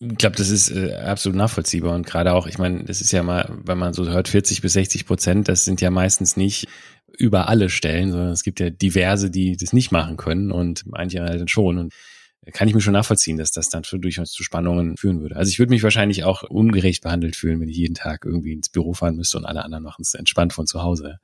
Ich 0.00 0.16
glaube, 0.16 0.36
das 0.36 0.48
ist 0.48 0.70
äh, 0.70 0.94
absolut 0.94 1.36
nachvollziehbar 1.36 1.94
und 1.94 2.06
gerade 2.06 2.32
auch, 2.32 2.46
ich 2.46 2.56
meine, 2.56 2.84
das 2.84 3.02
ist 3.02 3.12
ja 3.12 3.22
mal, 3.22 3.54
wenn 3.64 3.76
man 3.76 3.92
so 3.92 4.08
hört, 4.08 4.28
40 4.28 4.62
bis 4.62 4.72
60 4.72 5.04
Prozent, 5.04 5.48
das 5.48 5.66
sind 5.66 5.82
ja 5.82 5.90
meistens 5.90 6.38
nicht 6.38 6.66
über 7.18 7.50
alle 7.50 7.68
Stellen, 7.68 8.12
sondern 8.12 8.30
es 8.30 8.44
gibt 8.44 8.60
ja 8.60 8.70
diverse, 8.70 9.30
die 9.30 9.58
das 9.58 9.74
nicht 9.74 9.92
machen 9.92 10.16
können 10.16 10.50
und 10.50 10.86
manche 10.86 11.20
halt 11.20 11.50
schon 11.50 11.76
und 11.76 11.92
kann 12.52 12.68
ich 12.68 12.74
mir 12.74 12.80
schon 12.80 12.92
nachvollziehen, 12.92 13.36
dass 13.36 13.52
das 13.52 13.68
dann 13.68 13.84
für 13.84 13.98
durchaus 13.98 14.32
zu 14.32 14.42
Spannungen 14.42 14.96
führen 14.96 15.20
würde. 15.20 15.36
Also 15.36 15.48
ich 15.50 15.58
würde 15.58 15.70
mich 15.70 15.82
wahrscheinlich 15.82 16.24
auch 16.24 16.42
ungerecht 16.42 17.02
behandelt 17.02 17.36
fühlen, 17.36 17.60
wenn 17.60 17.68
ich 17.68 17.76
jeden 17.76 17.94
Tag 17.94 18.24
irgendwie 18.24 18.52
ins 18.52 18.68
Büro 18.68 18.92
fahren 18.92 19.16
müsste 19.16 19.38
und 19.38 19.44
alle 19.44 19.64
anderen 19.64 19.84
machen 19.84 20.02
es 20.02 20.14
entspannt 20.14 20.52
von 20.52 20.66
zu 20.66 20.82
Hause. 20.82 21.18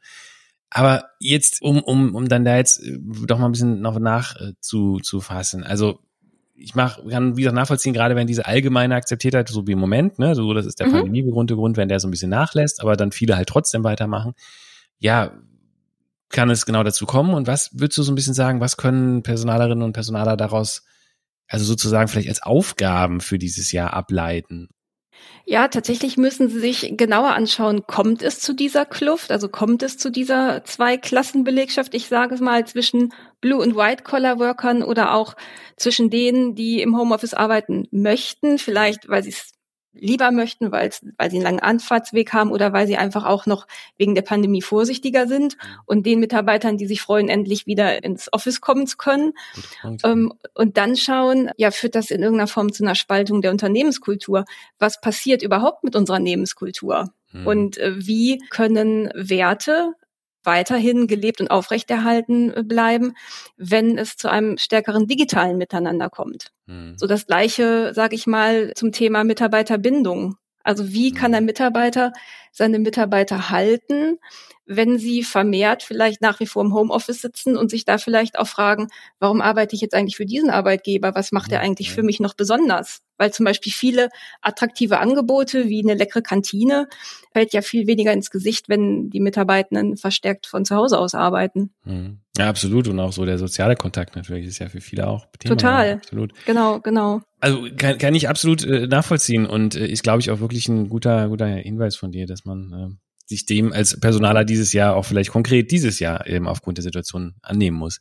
Aber 0.71 1.11
jetzt, 1.19 1.63
um, 1.63 1.83
um, 1.83 2.15
um 2.15 2.29
dann 2.29 2.45
da 2.45 2.57
jetzt 2.57 2.83
äh, 2.83 2.99
doch 3.27 3.39
mal 3.39 3.47
ein 3.47 3.53
bisschen 3.53 3.81
noch 3.81 3.99
nach 3.99 4.37
äh, 4.37 4.53
zu, 4.61 4.99
zu 5.01 5.21
fassen. 5.21 5.65
Also 5.65 5.99
ich 6.55 6.75
mach, 6.75 7.05
kann 7.09 7.37
wieder 7.37 7.53
nachvollziehen, 7.53 7.95
gerade 7.95 8.15
wenn 8.17 8.27
diese 8.27 8.47
allgemeine 8.47 8.95
Akzeptiertheit, 8.95 9.49
so 9.49 9.67
wie 9.67 9.73
im 9.73 9.79
Moment, 9.79 10.19
ne, 10.19 10.35
so 10.35 10.53
das 10.55 10.67
ist 10.67 10.79
der 10.79 10.89
mhm. 10.89 10.93
pandemiebegründete 10.93 11.57
Grund, 11.57 11.77
wenn 11.77 11.89
der 11.89 12.01
so 12.01 12.07
ein 12.07 12.11
bisschen 12.11 12.31
nachlässt, 12.31 12.83
aber 12.83 12.97
dann 12.97 13.13
viele 13.13 13.37
halt 13.37 13.49
trotzdem 13.49 13.83
weitermachen. 13.83 14.35
Ja, 14.99 15.33
kann 16.29 16.51
es 16.51 16.67
genau 16.67 16.85
dazu 16.85 17.07
kommen? 17.07 17.35
Und 17.35 17.47
was 17.47 17.71
würdest 17.73 17.99
du 17.99 18.03
so 18.03 18.13
ein 18.13 18.15
bisschen 18.15 18.35
sagen, 18.35 18.61
was 18.61 18.77
können 18.77 19.23
Personalerinnen 19.23 19.83
und 19.83 19.93
Personaler 19.93 20.37
daraus, 20.37 20.85
also 21.51 21.65
sozusagen 21.65 22.09
vielleicht 22.09 22.29
als 22.29 22.43
Aufgaben 22.43 23.21
für 23.21 23.39
dieses 23.39 23.73
Jahr 23.73 23.93
ableiten? 23.93 24.69
Ja, 25.45 25.69
tatsächlich 25.69 26.17
müssen 26.17 26.49
Sie 26.49 26.61
sich 26.61 26.95
genauer 26.97 27.31
anschauen, 27.31 27.87
kommt 27.87 28.23
es 28.23 28.41
zu 28.41 28.55
dieser 28.55 28.87
Kluft, 28.87 29.33
also 29.33 29.49
kommt 29.49 29.83
es 29.83 29.99
zu 29.99 30.11
dieser 30.11 30.65
Zweiklassenbelegschaft, 30.65 31.95
ich 31.95 32.07
sage 32.07 32.35
es 32.35 32.41
mal, 32.41 32.67
zwischen 32.67 33.13
Blue- 33.41 33.61
und 33.61 33.75
White-Collar-Workern 33.75 34.83
oder 34.83 35.13
auch 35.13 35.35
zwischen 35.77 36.09
denen, 36.09 36.55
die 36.55 36.81
im 36.81 36.97
Homeoffice 36.97 37.35
arbeiten 37.35 37.89
möchten, 37.91 38.59
vielleicht 38.59 39.09
weil 39.09 39.23
sie 39.23 39.31
es 39.31 39.51
lieber 39.93 40.31
möchten, 40.31 40.73
weil 40.73 40.91
sie 40.93 41.11
einen 41.19 41.43
langen 41.43 41.61
Anfahrtsweg 41.61 42.33
haben 42.33 42.53
oder 42.53 42.73
weil 42.73 42.87
sie 42.87 42.97
einfach 42.97 43.25
auch 43.25 43.47
noch 43.47 43.67
wegen 43.97 44.15
der 44.15 44.23
Pandemie 44.23 44.63
vorsichtiger 44.63 45.27
sind 45.27 45.57
mhm. 45.57 45.69
und 45.87 46.07
den 46.07 46.21
Mitarbeitern, 46.21 46.77
die 46.77 46.87
sich 46.87 47.03
freuen, 47.03 47.29
endlich 47.29 47.67
wieder 47.67 48.03
ins 48.05 48.33
Office 48.33 48.61
kommen 48.61 48.87
zu 48.87 48.97
können. 48.97 49.33
Ähm, 50.05 50.33
und 50.55 50.77
dann 50.77 50.97
schauen, 50.97 51.51
ja, 51.57 51.71
führt 51.71 51.95
das 51.95 52.11
in 52.11 52.23
irgendeiner 52.23 52.47
Form 52.49 52.73
zu 52.73 52.85
einer 52.85 52.95
Spaltung 52.95 53.43
der 53.43 53.51
Unternehmenskultur? 53.51 54.45
Was 54.79 55.01
passiert 55.01 55.43
überhaupt 55.43 55.85
mit 55.85 55.97
unserer 55.97 56.17
Unternehmenskultur? 56.17 57.13
Mhm. 57.33 57.47
Und 57.47 57.79
äh, 57.79 57.95
wie 57.97 58.43
können 58.51 59.11
Werte 59.15 59.95
weiterhin 60.45 61.07
gelebt 61.07 61.41
und 61.41 61.51
aufrechterhalten 61.51 62.53
äh, 62.53 62.63
bleiben, 62.63 63.15
wenn 63.57 63.99
es 63.99 64.17
zu 64.17 64.29
einem 64.29 64.59
stärkeren 64.59 65.07
digitalen 65.07 65.59
Miteinander 65.59 66.11
kommt. 66.11 66.53
Mhm. 66.67 66.95
So 66.97 67.07
das 67.07 67.27
gleiche, 67.27 67.93
sage 67.95 68.15
ich 68.15 68.27
mal, 68.27 68.73
zum 68.75 68.93
Thema 68.93 69.25
Mitarbeiterbindung. 69.25 70.37
Also 70.63 70.93
wie 70.93 71.13
kann 71.13 71.35
ein. 71.35 71.45
Mitarbeiter 71.47 72.13
seine 72.53 72.79
Mitarbeiter 72.79 73.51
halten, 73.51 74.19
wenn 74.67 74.99
sie 74.99 75.23
vermehrt 75.23 75.83
vielleicht 75.83 76.21
nach 76.21 76.39
wie 76.41 76.47
vor 76.47 76.63
im 76.63 76.75
Homeoffice 76.75 77.21
sitzen 77.21 77.57
und 77.57 77.71
sich 77.71 77.85
da 77.85 77.99
vielleicht 77.99 78.39
auch 78.39 78.47
fragen, 78.47 78.89
warum 79.19 79.41
arbeite 79.41 79.75
ich 79.75 79.81
jetzt 79.81 79.95
eigentlich 79.95 80.17
für 80.17 80.27
diesen 80.27 80.51
Arbeitgeber? 80.51 81.15
Was 81.15 81.33
macht 81.33 81.51
er 81.53 81.61
eigentlich 81.61 81.93
für 81.93 82.03
mich 82.03 82.21
noch 82.21 82.35
besonders? 82.35 83.01
Weil 83.21 83.35
zum 83.35 83.45
Beispiel 83.45 83.71
viele 83.71 84.09
attraktive 84.41 84.99
Angebote 84.99 85.69
wie 85.69 85.83
eine 85.83 85.93
leckere 85.93 86.23
Kantine 86.23 86.89
fällt 87.35 87.53
ja 87.53 87.61
viel 87.61 87.87
weniger 87.87 88.15
ins 88.15 88.31
Gesicht, 88.31 88.71
wenn 88.71 89.11
die 89.11 89.21
Mitarbeitenden 89.21 89.99
verstärkt 89.99 90.47
von 90.47 90.65
zu 90.65 90.75
Hause 90.75 90.99
aus 90.99 91.15
arbeiten. 91.15 91.71
Mhm. 91.85 92.21
Ja, 92.39 92.49
absolut. 92.49 92.89
Und 92.89 92.99
auch 92.99 93.13
so 93.13 93.27
der 93.27 93.37
soziale 93.37 93.77
Kontakt 93.77 94.17
natürlich 94.17 94.47
ist 94.47 94.59
ja 94.59 94.71
für 94.71 94.81
viele 94.81 95.07
auch 95.07 95.27
Thema. 95.39 95.55
Total. 95.55 95.93
Absolut. 95.97 96.33
Genau, 96.47 96.81
genau. 96.81 97.21
Also 97.41 97.69
kann, 97.77 97.99
kann 97.99 98.15
ich 98.15 98.27
absolut 98.27 98.65
äh, 98.65 98.87
nachvollziehen 98.87 99.45
und 99.45 99.75
äh, 99.75 99.87
ist, 99.87 100.03
glaube 100.03 100.21
ich, 100.21 100.31
auch 100.31 100.41
wirklich 100.41 100.69
ein 100.69 100.89
guter, 100.89 101.29
guter 101.29 101.47
Hinweis 101.47 101.97
von 101.97 102.13
dir, 102.13 102.27
dass 102.27 102.47
man 102.47 102.73
äh, 102.73 103.27
sich 103.27 103.45
dem 103.45 103.75
als 103.75 104.01
Personaler 104.01 104.47
dieses 104.47 104.73
Jahr 104.73 104.97
auch 104.97 105.05
vielleicht 105.05 105.31
konkret 105.31 105.71
dieses 105.71 105.99
Jahr 106.01 106.27
eben 106.27 106.49
aufgrund 106.49 106.79
der 106.79 106.85
Situation 106.85 107.35
annehmen 107.43 107.77
muss. 107.77 107.99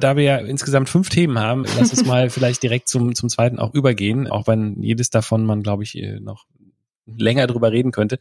Da 0.00 0.16
wir 0.16 0.24
ja 0.24 0.36
insgesamt 0.38 0.88
fünf 0.88 1.08
Themen 1.08 1.38
haben, 1.38 1.64
lass 1.78 1.90
uns 1.90 2.04
mal 2.04 2.30
vielleicht 2.30 2.62
direkt 2.62 2.88
zum, 2.88 3.14
zum 3.14 3.28
zweiten 3.28 3.58
auch 3.58 3.74
übergehen, 3.74 4.28
auch 4.28 4.46
wenn 4.46 4.82
jedes 4.82 5.10
davon 5.10 5.44
man, 5.44 5.62
glaube 5.62 5.82
ich, 5.82 5.96
äh, 5.96 6.20
noch 6.20 6.46
länger 7.06 7.46
drüber 7.46 7.72
reden 7.72 7.92
könnte. 7.92 8.18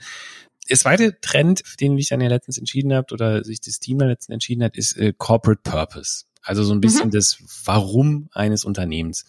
Der 0.69 0.77
zweite 0.77 1.19
Trend, 1.19 1.63
den 1.79 1.97
ich 1.97 2.09
dann 2.09 2.21
ja 2.21 2.27
letztens 2.27 2.57
entschieden 2.57 2.93
habt 2.93 3.11
oder 3.11 3.43
sich 3.43 3.59
das 3.59 3.79
Team 3.79 3.97
dann 3.97 4.09
letztens 4.09 4.33
entschieden 4.33 4.63
hat, 4.63 4.77
ist 4.77 4.97
äh, 4.97 5.13
Corporate 5.17 5.61
Purpose. 5.63 6.25
Also 6.41 6.63
so 6.63 6.73
ein 6.73 6.81
bisschen 6.81 7.07
mhm. 7.07 7.11
das 7.11 7.37
Warum 7.65 8.29
eines 8.33 8.63
Unternehmens 8.63 9.25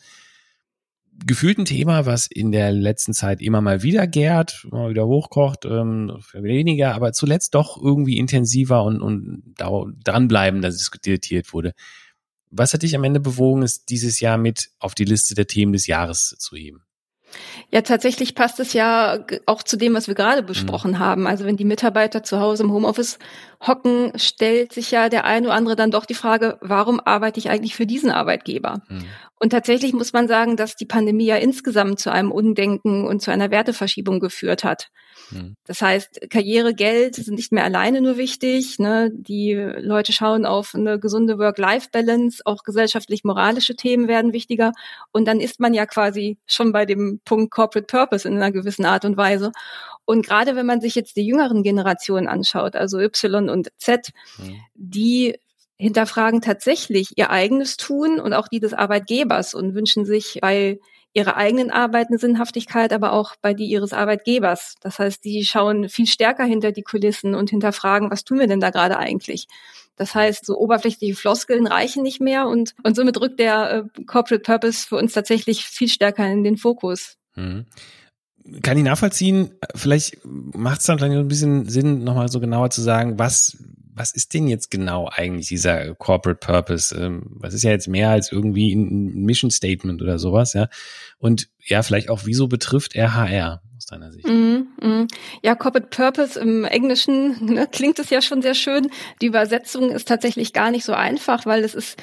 gefühlt 1.26 1.58
ein 1.58 1.64
Thema, 1.64 2.06
was 2.06 2.26
in 2.26 2.52
der 2.52 2.72
letzten 2.72 3.12
Zeit 3.12 3.40
immer 3.42 3.60
mal 3.60 3.82
wieder 3.82 4.06
gärt, 4.06 4.66
immer 4.70 4.90
wieder 4.90 5.06
hochkocht, 5.06 5.64
ähm, 5.64 6.18
weniger, 6.32 6.94
aber 6.94 7.12
zuletzt 7.12 7.54
doch 7.54 7.80
irgendwie 7.82 8.18
intensiver 8.18 8.84
und, 8.84 9.00
und 9.00 9.54
dranbleiben, 9.56 10.62
dass 10.62 10.74
es 10.74 10.90
diskutiert 10.90 11.52
wurde. 11.52 11.72
Was 12.50 12.74
hat 12.74 12.82
dich 12.82 12.96
am 12.96 13.04
Ende 13.04 13.20
bewogen, 13.20 13.62
es 13.62 13.84
dieses 13.84 14.20
Jahr 14.20 14.36
mit 14.36 14.70
auf 14.78 14.94
die 14.94 15.04
Liste 15.04 15.34
der 15.34 15.46
Themen 15.46 15.72
des 15.72 15.86
Jahres 15.86 16.36
zu 16.38 16.56
heben? 16.56 16.84
Ja, 17.72 17.82
tatsächlich 17.82 18.34
passt 18.34 18.58
es 18.58 18.72
ja 18.72 19.24
auch 19.46 19.62
zu 19.62 19.76
dem, 19.76 19.94
was 19.94 20.08
wir 20.08 20.16
gerade 20.16 20.42
besprochen 20.42 20.92
mhm. 20.92 20.98
haben. 20.98 21.26
Also 21.26 21.44
wenn 21.44 21.56
die 21.56 21.64
Mitarbeiter 21.64 22.22
zu 22.22 22.40
Hause 22.40 22.64
im 22.64 22.72
Homeoffice 22.72 23.18
hocken, 23.64 24.12
stellt 24.16 24.72
sich 24.72 24.90
ja 24.90 25.08
der 25.08 25.24
eine 25.24 25.46
oder 25.46 25.56
andere 25.56 25.76
dann 25.76 25.92
doch 25.92 26.04
die 26.04 26.14
Frage, 26.14 26.58
warum 26.60 27.00
arbeite 27.00 27.38
ich 27.38 27.48
eigentlich 27.48 27.76
für 27.76 27.86
diesen 27.86 28.10
Arbeitgeber? 28.10 28.82
Mhm. 28.88 29.04
Und 29.38 29.50
tatsächlich 29.50 29.92
muss 29.92 30.12
man 30.12 30.26
sagen, 30.28 30.56
dass 30.56 30.76
die 30.76 30.86
Pandemie 30.86 31.26
ja 31.26 31.36
insgesamt 31.36 32.00
zu 32.00 32.10
einem 32.10 32.32
Undenken 32.32 33.06
und 33.06 33.22
zu 33.22 33.30
einer 33.30 33.50
Werteverschiebung 33.50 34.20
geführt 34.20 34.64
hat. 34.64 34.90
Mhm. 35.30 35.56
Das 35.64 35.82
heißt, 35.82 36.28
Karriere, 36.30 36.74
Geld 36.74 37.16
sind 37.16 37.34
nicht 37.34 37.52
mehr 37.52 37.64
alleine 37.64 38.00
nur 38.00 38.16
wichtig. 38.16 38.78
Ne? 38.78 39.10
Die 39.12 39.54
Leute 39.54 40.12
schauen 40.12 40.46
auf 40.46 40.74
eine 40.74 40.98
gesunde 40.98 41.38
Work-Life-Balance, 41.38 42.42
auch 42.44 42.62
gesellschaftlich-moralische 42.62 43.76
Themen 43.76 44.08
werden 44.08 44.32
wichtiger. 44.32 44.72
Und 45.12 45.26
dann 45.26 45.40
ist 45.40 45.60
man 45.60 45.74
ja 45.74 45.86
quasi 45.86 46.38
schon 46.46 46.72
bei 46.72 46.86
dem 46.86 47.20
Punkt 47.24 47.50
Corporate 47.52 47.86
Purpose 47.86 48.26
in 48.28 48.36
einer 48.36 48.52
gewissen 48.52 48.84
Art 48.84 49.04
und 49.04 49.16
Weise. 49.16 49.52
Und 50.04 50.26
gerade 50.26 50.56
wenn 50.56 50.66
man 50.66 50.80
sich 50.80 50.94
jetzt 50.94 51.16
die 51.16 51.26
jüngeren 51.26 51.62
Generationen 51.62 52.26
anschaut, 52.26 52.74
also 52.74 52.98
Y 52.98 53.48
und 53.48 53.68
Z, 53.78 54.08
mhm. 54.38 54.56
die 54.74 55.36
hinterfragen 55.76 56.42
tatsächlich 56.42 57.16
ihr 57.16 57.30
eigenes 57.30 57.76
Tun 57.76 58.20
und 58.20 58.34
auch 58.34 58.48
die 58.48 58.60
des 58.60 58.74
Arbeitgebers 58.74 59.54
und 59.54 59.74
wünschen 59.74 60.04
sich 60.04 60.38
bei 60.42 60.78
ihrer 61.12 61.36
eigenen 61.36 61.70
Arbeit 61.70 62.08
eine 62.08 62.18
Sinnhaftigkeit, 62.18 62.92
aber 62.92 63.12
auch 63.12 63.34
bei 63.40 63.54
die 63.54 63.66
ihres 63.66 63.92
Arbeitgebers. 63.92 64.76
Das 64.80 64.98
heißt, 64.98 65.24
die 65.24 65.44
schauen 65.44 65.88
viel 65.88 66.06
stärker 66.06 66.44
hinter 66.44 66.72
die 66.72 66.82
Kulissen 66.82 67.34
und 67.34 67.50
hinterfragen, 67.50 68.10
was 68.10 68.24
tun 68.24 68.38
wir 68.38 68.46
denn 68.46 68.60
da 68.60 68.70
gerade 68.70 68.98
eigentlich? 68.98 69.46
Das 69.96 70.14
heißt, 70.14 70.46
so 70.46 70.56
oberflächliche 70.56 71.14
Floskeln 71.14 71.66
reichen 71.66 72.02
nicht 72.02 72.20
mehr 72.20 72.46
und, 72.46 72.74
und 72.84 72.96
somit 72.96 73.20
rückt 73.20 73.40
der 73.40 73.84
äh, 73.96 74.02
Corporate 74.04 74.42
Purpose 74.42 74.86
für 74.86 74.96
uns 74.96 75.12
tatsächlich 75.12 75.64
viel 75.64 75.88
stärker 75.88 76.26
in 76.26 76.44
den 76.44 76.56
Fokus. 76.56 77.16
Mhm 77.34 77.66
kann 78.62 78.78
ich 78.78 78.84
nachvollziehen. 78.84 79.50
Vielleicht 79.74 80.18
macht 80.24 80.80
es 80.80 80.86
dann 80.86 81.00
ein 81.02 81.28
bisschen 81.28 81.68
Sinn, 81.68 82.04
nochmal 82.04 82.28
so 82.28 82.40
genauer 82.40 82.70
zu 82.70 82.80
sagen, 82.82 83.18
was, 83.18 83.58
was 83.94 84.12
ist 84.12 84.34
denn 84.34 84.48
jetzt 84.48 84.70
genau 84.70 85.08
eigentlich 85.12 85.48
dieser 85.48 85.94
Corporate 85.94 86.38
Purpose? 86.38 86.94
Ähm, 86.94 87.22
was 87.30 87.54
ist 87.54 87.62
ja 87.62 87.70
jetzt 87.70 87.88
mehr 87.88 88.10
als 88.10 88.32
irgendwie 88.32 88.72
ein 88.72 89.24
Mission 89.24 89.50
Statement 89.50 90.02
oder 90.02 90.18
sowas, 90.18 90.52
ja? 90.52 90.68
Und 91.18 91.48
ja, 91.64 91.82
vielleicht 91.82 92.08
auch, 92.08 92.20
wieso 92.24 92.48
betrifft 92.48 92.94
er 92.94 93.14
HR 93.14 93.62
aus 93.76 93.86
deiner 93.86 94.12
Sicht? 94.12 94.26
Mm, 94.26 94.68
mm. 94.80 95.08
Ja, 95.42 95.54
Corporate 95.54 95.88
Purpose 95.88 96.38
im 96.38 96.64
Englischen 96.64 97.44
ne, 97.54 97.68
klingt 97.70 97.98
es 97.98 98.10
ja 98.10 98.22
schon 98.22 98.42
sehr 98.42 98.54
schön. 98.54 98.90
Die 99.20 99.26
Übersetzung 99.26 99.90
ist 99.90 100.08
tatsächlich 100.08 100.52
gar 100.52 100.70
nicht 100.70 100.84
so 100.84 100.92
einfach, 100.92 101.46
weil 101.46 101.64
es 101.64 101.74
ist 101.74 101.98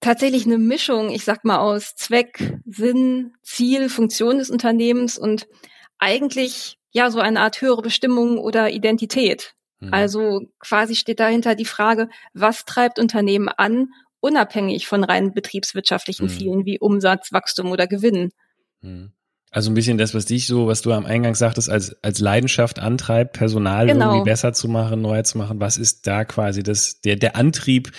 tatsächlich 0.00 0.46
eine 0.46 0.58
Mischung, 0.58 1.10
ich 1.10 1.24
sag 1.24 1.44
mal, 1.44 1.58
aus 1.58 1.94
Zweck, 1.94 2.58
Sinn, 2.66 3.32
Ziel, 3.42 3.88
Funktion 3.88 4.38
des 4.38 4.50
Unternehmens 4.50 5.18
und 5.18 5.46
eigentlich 5.98 6.78
ja 6.90 7.10
so 7.10 7.20
eine 7.20 7.40
Art 7.40 7.60
höhere 7.60 7.82
Bestimmung 7.82 8.38
oder 8.38 8.70
Identität. 8.70 9.54
Mhm. 9.84 9.94
Also 9.94 10.40
quasi 10.58 10.94
steht 10.94 11.20
dahinter 11.20 11.54
die 11.54 11.64
Frage, 11.64 12.08
was 12.32 12.64
treibt 12.64 12.98
Unternehmen 12.98 13.48
an, 13.48 13.88
unabhängig 14.20 14.86
von 14.86 15.04
rein 15.04 15.32
betriebswirtschaftlichen 15.32 16.26
mhm. 16.26 16.30
Zielen 16.30 16.64
wie 16.64 16.78
Umsatz, 16.78 17.32
Wachstum 17.32 17.70
oder 17.70 17.86
Gewinn. 17.86 18.30
Mhm. 18.80 19.12
Also 19.50 19.70
ein 19.70 19.74
bisschen 19.74 19.98
das, 19.98 20.14
was 20.14 20.24
dich 20.24 20.46
so, 20.46 20.66
was 20.66 20.82
du 20.82 20.90
am 20.90 21.06
Eingang 21.06 21.36
sagtest, 21.36 21.70
als, 21.70 21.96
als 22.02 22.18
Leidenschaft 22.18 22.80
antreibt, 22.80 23.34
Personal 23.34 23.86
genau. 23.86 24.10
irgendwie 24.10 24.30
besser 24.30 24.52
zu 24.52 24.68
machen, 24.68 25.00
neuer 25.00 25.22
zu 25.22 25.38
machen. 25.38 25.60
Was 25.60 25.76
ist 25.76 26.08
da 26.08 26.24
quasi 26.24 26.64
das, 26.64 27.00
der, 27.02 27.14
der 27.14 27.36
Antrieb, 27.36 27.92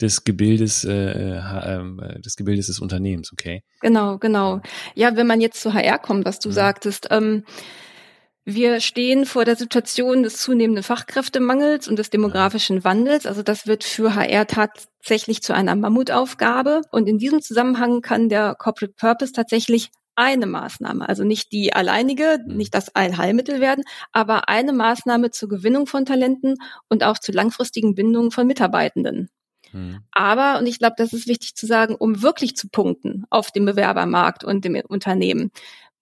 des 0.00 0.24
Gebildes, 0.24 0.84
äh, 0.84 1.36
äh, 1.36 2.20
des 2.20 2.36
Gebildes 2.36 2.66
des 2.66 2.80
Unternehmens, 2.80 3.32
okay? 3.32 3.62
Genau, 3.80 4.18
genau. 4.18 4.60
Ja, 4.94 5.16
wenn 5.16 5.26
man 5.26 5.40
jetzt 5.40 5.60
zu 5.60 5.72
HR 5.72 5.98
kommt, 5.98 6.26
was 6.26 6.38
du 6.38 6.50
ja. 6.50 6.54
sagtest, 6.54 7.08
ähm, 7.10 7.44
wir 8.48 8.80
stehen 8.80 9.26
vor 9.26 9.44
der 9.44 9.56
Situation 9.56 10.22
des 10.22 10.36
zunehmenden 10.38 10.84
Fachkräftemangels 10.84 11.88
und 11.88 11.98
des 11.98 12.10
demografischen 12.10 12.84
Wandels. 12.84 13.26
Also 13.26 13.42
das 13.42 13.66
wird 13.66 13.82
für 13.82 14.14
HR 14.14 14.46
tatsächlich 14.46 15.42
zu 15.42 15.52
einer 15.52 15.74
Mammutaufgabe. 15.74 16.82
Und 16.92 17.08
in 17.08 17.18
diesem 17.18 17.42
Zusammenhang 17.42 18.02
kann 18.02 18.28
der 18.28 18.54
Corporate 18.54 18.94
Purpose 18.96 19.32
tatsächlich 19.32 19.90
eine 20.14 20.46
Maßnahme, 20.46 21.08
also 21.08 21.24
nicht 21.24 21.50
die 21.50 21.74
alleinige, 21.74 22.38
mhm. 22.46 22.56
nicht 22.56 22.72
das 22.72 22.94
Allheilmittel 22.94 23.60
werden, 23.60 23.84
aber 24.12 24.48
eine 24.48 24.72
Maßnahme 24.72 25.32
zur 25.32 25.48
Gewinnung 25.48 25.88
von 25.88 26.06
Talenten 26.06 26.54
und 26.88 27.02
auch 27.02 27.18
zur 27.18 27.34
langfristigen 27.34 27.96
Bindung 27.96 28.30
von 28.30 28.46
Mitarbeitenden. 28.46 29.28
Mhm. 29.72 30.00
Aber, 30.12 30.58
und 30.58 30.66
ich 30.66 30.78
glaube, 30.78 30.94
das 30.96 31.12
ist 31.12 31.26
wichtig 31.26 31.54
zu 31.54 31.66
sagen, 31.66 31.94
um 31.94 32.22
wirklich 32.22 32.56
zu 32.56 32.68
punkten 32.68 33.24
auf 33.28 33.50
dem 33.50 33.66
Bewerbermarkt 33.66 34.44
und 34.44 34.64
dem 34.64 34.80
Unternehmen, 34.88 35.50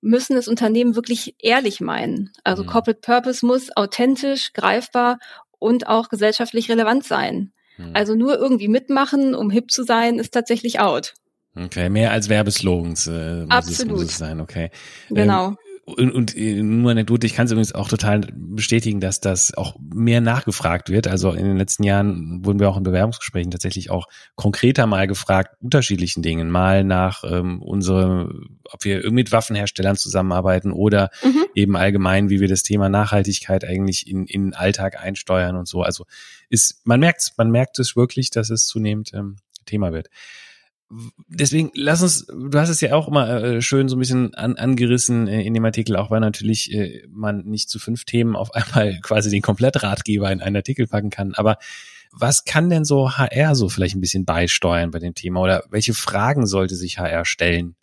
müssen 0.04 0.36
das 0.36 0.48
Unternehmen 0.48 0.94
wirklich 0.94 1.34
ehrlich 1.38 1.80
meinen. 1.80 2.30
Also 2.44 2.62
mhm. 2.62 2.68
Corporate 2.68 3.00
Purpose 3.00 3.44
muss 3.44 3.74
authentisch, 3.76 4.52
greifbar 4.52 5.18
und 5.58 5.88
auch 5.88 6.08
gesellschaftlich 6.08 6.70
relevant 6.70 7.04
sein. 7.04 7.52
Hm. 7.76 7.90
Also 7.94 8.14
nur 8.14 8.38
irgendwie 8.38 8.68
mitmachen, 8.68 9.34
um 9.34 9.50
hip 9.50 9.70
zu 9.70 9.82
sein, 9.82 10.18
ist 10.18 10.32
tatsächlich 10.32 10.78
out. 10.78 11.14
Okay, 11.56 11.88
mehr 11.88 12.10
als 12.10 12.28
Werbeslogans 12.28 13.06
äh, 13.06 13.40
muss, 13.42 13.50
Absolut. 13.50 13.92
Es, 13.92 14.02
muss 14.02 14.10
es 14.12 14.18
sein, 14.18 14.40
okay. 14.40 14.70
Genau. 15.08 15.48
Ähm, 15.48 15.56
und, 15.86 16.12
und 16.12 16.34
äh, 16.36 16.62
nur 16.62 16.92
Anekdote, 16.92 17.26
ich 17.26 17.34
kann 17.34 17.44
es 17.44 17.52
übrigens 17.52 17.74
auch 17.74 17.88
total 17.88 18.22
bestätigen, 18.32 19.00
dass 19.00 19.20
das 19.20 19.52
auch 19.54 19.76
mehr 19.80 20.22
nachgefragt 20.22 20.88
wird. 20.88 21.06
Also 21.06 21.32
in 21.32 21.44
den 21.44 21.58
letzten 21.58 21.84
Jahren 21.84 22.44
wurden 22.44 22.58
wir 22.58 22.70
auch 22.70 22.78
in 22.78 22.84
Bewerbungsgesprächen 22.84 23.50
tatsächlich 23.50 23.90
auch 23.90 24.06
konkreter 24.34 24.86
mal 24.86 25.06
gefragt, 25.06 25.56
unterschiedlichen 25.60 26.22
Dingen. 26.22 26.50
Mal 26.50 26.84
nach 26.84 27.22
ähm, 27.24 27.60
unsere, 27.60 28.32
ob 28.64 28.84
wir 28.84 29.10
mit 29.10 29.30
Waffenherstellern 29.30 29.96
zusammenarbeiten 29.96 30.72
oder 30.72 31.10
mhm. 31.22 31.44
eben 31.54 31.76
allgemein, 31.76 32.30
wie 32.30 32.40
wir 32.40 32.48
das 32.48 32.62
Thema 32.62 32.88
Nachhaltigkeit 32.88 33.64
eigentlich 33.64 34.08
in, 34.08 34.26
in 34.26 34.46
den 34.46 34.54
Alltag 34.54 34.98
einsteuern 34.98 35.54
und 35.54 35.68
so. 35.68 35.82
Also 35.82 36.06
ist, 36.48 36.86
man 36.86 37.00
merkt 37.00 37.32
man 37.36 37.50
merkt 37.50 37.78
es 37.78 37.94
wirklich, 37.94 38.30
dass 38.30 38.48
es 38.48 38.66
zunehmend 38.66 39.12
ähm, 39.12 39.36
Thema 39.66 39.92
wird 39.92 40.08
deswegen 41.28 41.70
lass 41.74 42.02
uns, 42.02 42.26
du 42.26 42.58
hast 42.58 42.68
es 42.68 42.80
ja 42.80 42.94
auch 42.94 43.08
immer 43.08 43.42
äh, 43.42 43.62
schön 43.62 43.88
so 43.88 43.96
ein 43.96 43.98
bisschen 43.98 44.34
an, 44.34 44.56
angerissen 44.56 45.26
äh, 45.28 45.42
in 45.42 45.54
dem 45.54 45.64
Artikel, 45.64 45.96
auch 45.96 46.10
weil 46.10 46.20
natürlich 46.20 46.72
äh, 46.72 47.06
man 47.08 47.44
nicht 47.44 47.70
zu 47.70 47.78
fünf 47.78 48.04
Themen 48.04 48.36
auf 48.36 48.50
einmal 48.54 49.00
quasi 49.00 49.30
den 49.30 49.42
Komplettratgeber 49.42 50.30
in 50.30 50.40
einen 50.40 50.56
Artikel 50.56 50.86
packen 50.86 51.10
kann. 51.10 51.34
Aber 51.34 51.58
was 52.12 52.44
kann 52.44 52.70
denn 52.70 52.84
so 52.84 53.16
HR 53.16 53.54
so 53.54 53.68
vielleicht 53.68 53.96
ein 53.96 54.00
bisschen 54.00 54.24
beisteuern 54.24 54.90
bei 54.90 55.00
dem 55.00 55.14
Thema 55.14 55.40
oder 55.40 55.64
welche 55.70 55.94
Fragen 55.94 56.46
sollte 56.46 56.76
sich 56.76 56.98
HR 56.98 57.24
stellen? 57.24 57.74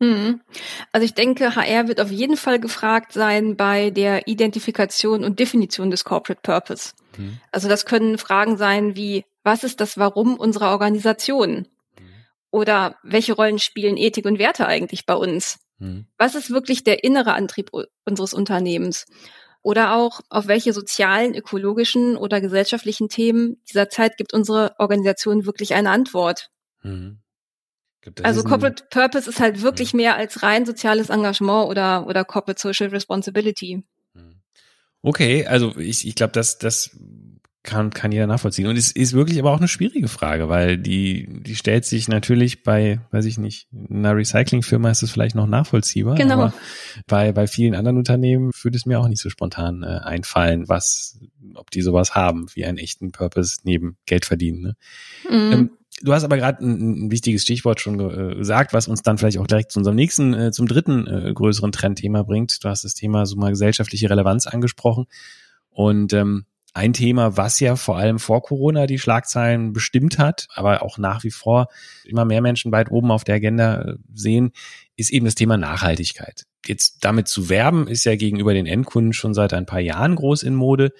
Hm. 0.00 0.40
Also 0.90 1.04
ich 1.04 1.14
denke, 1.14 1.54
HR 1.54 1.86
wird 1.86 2.00
auf 2.00 2.10
jeden 2.10 2.36
Fall 2.36 2.58
gefragt 2.58 3.12
sein 3.12 3.56
bei 3.56 3.90
der 3.90 4.26
Identifikation 4.26 5.22
und 5.22 5.38
Definition 5.38 5.92
des 5.92 6.02
Corporate 6.02 6.40
Purpose. 6.42 6.94
Hm. 7.14 7.38
Also 7.52 7.68
das 7.68 7.86
können 7.86 8.18
Fragen 8.18 8.56
sein 8.56 8.96
wie, 8.96 9.24
was 9.44 9.62
ist 9.62 9.80
das 9.80 9.98
Warum 9.98 10.36
unserer 10.36 10.72
Organisation? 10.72 11.68
Oder 12.52 12.96
welche 13.02 13.32
Rollen 13.32 13.58
spielen 13.58 13.96
Ethik 13.96 14.26
und 14.26 14.38
Werte 14.38 14.66
eigentlich 14.66 15.06
bei 15.06 15.14
uns? 15.14 15.58
Hm. 15.78 16.06
Was 16.18 16.34
ist 16.34 16.50
wirklich 16.50 16.84
der 16.84 17.02
innere 17.02 17.32
Antrieb 17.32 17.70
unseres 18.04 18.34
Unternehmens? 18.34 19.06
Oder 19.62 19.94
auch, 19.94 20.20
auf 20.28 20.48
welche 20.48 20.72
sozialen, 20.74 21.34
ökologischen 21.34 22.16
oder 22.16 22.40
gesellschaftlichen 22.40 23.08
Themen 23.08 23.62
dieser 23.70 23.88
Zeit 23.88 24.18
gibt 24.18 24.34
unsere 24.34 24.74
Organisation 24.78 25.46
wirklich 25.46 25.72
eine 25.72 25.90
Antwort? 25.90 26.50
Hm. 26.82 27.20
Also 28.22 28.42
Corporate 28.42 28.84
Purpose 28.90 29.30
ist 29.30 29.40
halt 29.40 29.62
wirklich 29.62 29.92
hm. 29.92 29.98
mehr 29.98 30.16
als 30.16 30.42
rein 30.42 30.66
soziales 30.66 31.08
Engagement 31.08 31.70
oder, 31.70 32.06
oder 32.06 32.24
Corporate 32.24 32.60
Social 32.60 32.88
Responsibility. 32.88 33.82
Hm. 34.14 34.42
Okay, 35.00 35.46
also 35.46 35.74
ich, 35.78 36.06
ich 36.06 36.16
glaube, 36.16 36.32
dass 36.32 36.58
das 36.58 36.90
kann, 37.62 37.90
kann 37.90 38.10
jeder 38.10 38.26
nachvollziehen. 38.26 38.66
Und 38.66 38.76
es 38.76 38.90
ist 38.90 39.12
wirklich 39.12 39.38
aber 39.38 39.52
auch 39.52 39.58
eine 39.58 39.68
schwierige 39.68 40.08
Frage, 40.08 40.48
weil 40.48 40.78
die, 40.78 41.28
die 41.42 41.54
stellt 41.54 41.84
sich 41.84 42.08
natürlich 42.08 42.64
bei, 42.64 43.00
weiß 43.12 43.24
ich 43.24 43.38
nicht, 43.38 43.68
einer 43.88 44.16
Recyclingfirma 44.16 44.90
ist 44.90 45.02
es 45.02 45.12
vielleicht 45.12 45.36
noch 45.36 45.46
nachvollziehbar. 45.46 46.16
Genau. 46.16 46.34
Aber 46.34 46.54
bei, 47.06 47.30
bei 47.32 47.46
vielen 47.46 47.74
anderen 47.74 47.98
Unternehmen 47.98 48.50
würde 48.62 48.76
es 48.76 48.86
mir 48.86 48.98
auch 48.98 49.06
nicht 49.06 49.22
so 49.22 49.30
spontan 49.30 49.84
äh, 49.84 50.00
einfallen, 50.02 50.68
was, 50.68 51.20
ob 51.54 51.70
die 51.70 51.82
sowas 51.82 52.16
haben, 52.16 52.46
wie 52.54 52.64
einen 52.64 52.78
echten 52.78 53.12
Purpose 53.12 53.58
neben 53.62 53.96
Geld 54.06 54.24
verdienen. 54.24 54.62
Ne? 54.62 54.76
Mhm. 55.30 55.52
Ähm, 55.52 55.70
du 56.02 56.12
hast 56.12 56.24
aber 56.24 56.38
gerade 56.38 56.64
ein, 56.64 57.06
ein, 57.06 57.10
wichtiges 57.12 57.42
Stichwort 57.42 57.80
schon 57.80 58.00
äh, 58.00 58.34
gesagt, 58.34 58.72
was 58.72 58.88
uns 58.88 59.02
dann 59.02 59.18
vielleicht 59.18 59.38
auch 59.38 59.46
direkt 59.46 59.70
zu 59.70 59.78
unserem 59.78 59.96
nächsten, 59.96 60.34
äh, 60.34 60.50
zum 60.50 60.66
dritten 60.66 61.06
äh, 61.06 61.32
größeren 61.32 61.70
Trendthema 61.70 62.24
bringt. 62.24 62.64
Du 62.64 62.68
hast 62.68 62.82
das 62.82 62.94
Thema 62.94 63.24
so 63.24 63.36
mal 63.36 63.50
gesellschaftliche 63.50 64.10
Relevanz 64.10 64.48
angesprochen. 64.48 65.06
Und 65.70 66.12
ähm, 66.12 66.44
ein 66.74 66.92
Thema, 66.92 67.36
was 67.36 67.60
ja 67.60 67.76
vor 67.76 67.98
allem 67.98 68.18
vor 68.18 68.42
Corona 68.42 68.86
die 68.86 68.98
Schlagzeilen 68.98 69.72
bestimmt 69.72 70.18
hat, 70.18 70.46
aber 70.54 70.82
auch 70.82 70.96
nach 70.96 71.22
wie 71.22 71.30
vor 71.30 71.68
immer 72.04 72.24
mehr 72.24 72.40
Menschen 72.40 72.72
weit 72.72 72.90
oben 72.90 73.10
auf 73.10 73.24
der 73.24 73.36
Agenda 73.36 73.82
äh, 73.82 73.94
sehen, 74.14 74.52
ist 74.96 75.10
eben 75.10 75.26
das 75.26 75.34
Thema 75.34 75.56
Nachhaltigkeit. 75.56 76.44
Jetzt 76.66 77.04
damit 77.04 77.28
zu 77.28 77.48
werben, 77.48 77.88
ist 77.88 78.04
ja 78.04 78.16
gegenüber 78.16 78.54
den 78.54 78.66
Endkunden 78.66 79.12
schon 79.12 79.34
seit 79.34 79.52
ein 79.52 79.66
paar 79.66 79.80
Jahren 79.80 80.14
groß 80.14 80.42
in 80.42 80.54
Mode. 80.54 80.92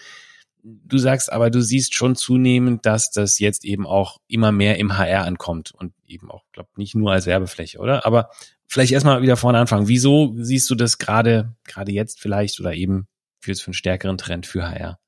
Du 0.62 0.98
sagst 0.98 1.32
aber, 1.32 1.50
du 1.50 1.60
siehst 1.62 1.94
schon 1.94 2.16
zunehmend, 2.16 2.84
dass 2.84 3.10
das 3.10 3.38
jetzt 3.38 3.64
eben 3.64 3.86
auch 3.86 4.18
immer 4.28 4.52
mehr 4.52 4.78
im 4.78 4.96
HR 4.98 5.24
ankommt 5.24 5.72
und 5.72 5.92
eben 6.06 6.30
auch, 6.30 6.44
glaube 6.52 6.68
nicht 6.76 6.94
nur 6.94 7.12
als 7.12 7.26
Werbefläche, 7.26 7.78
oder? 7.78 8.04
Aber 8.06 8.30
vielleicht 8.66 8.92
erstmal 8.92 9.22
wieder 9.22 9.36
vorne 9.36 9.58
anfangen. 9.58 9.88
Wieso 9.88 10.34
siehst 10.36 10.68
du 10.70 10.74
das 10.74 10.98
gerade, 10.98 11.54
gerade 11.64 11.92
jetzt 11.92 12.20
vielleicht 12.20 12.60
oder 12.60 12.74
eben 12.74 13.08
für, 13.40 13.54
für 13.54 13.68
einen 13.68 13.74
stärkeren 13.74 14.18
Trend 14.18 14.46
für 14.46 14.68
HR? 14.68 14.98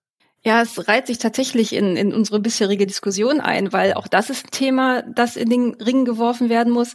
Ja, 0.45 0.61
es 0.61 0.89
reiht 0.89 1.07
sich 1.07 1.19
tatsächlich 1.19 1.73
in, 1.73 1.97
in 1.97 2.13
unsere 2.13 2.39
bisherige 2.39 2.87
Diskussion 2.87 3.41
ein, 3.41 3.73
weil 3.73 3.95
auch 3.95 4.07
das 4.07 4.29
ist 4.29 4.47
ein 4.47 4.51
Thema, 4.51 5.03
das 5.03 5.37
in 5.37 5.49
den 5.49 5.75
Ring 5.75 6.05
geworfen 6.05 6.51
werden 6.51 6.73
muss. 6.73 6.93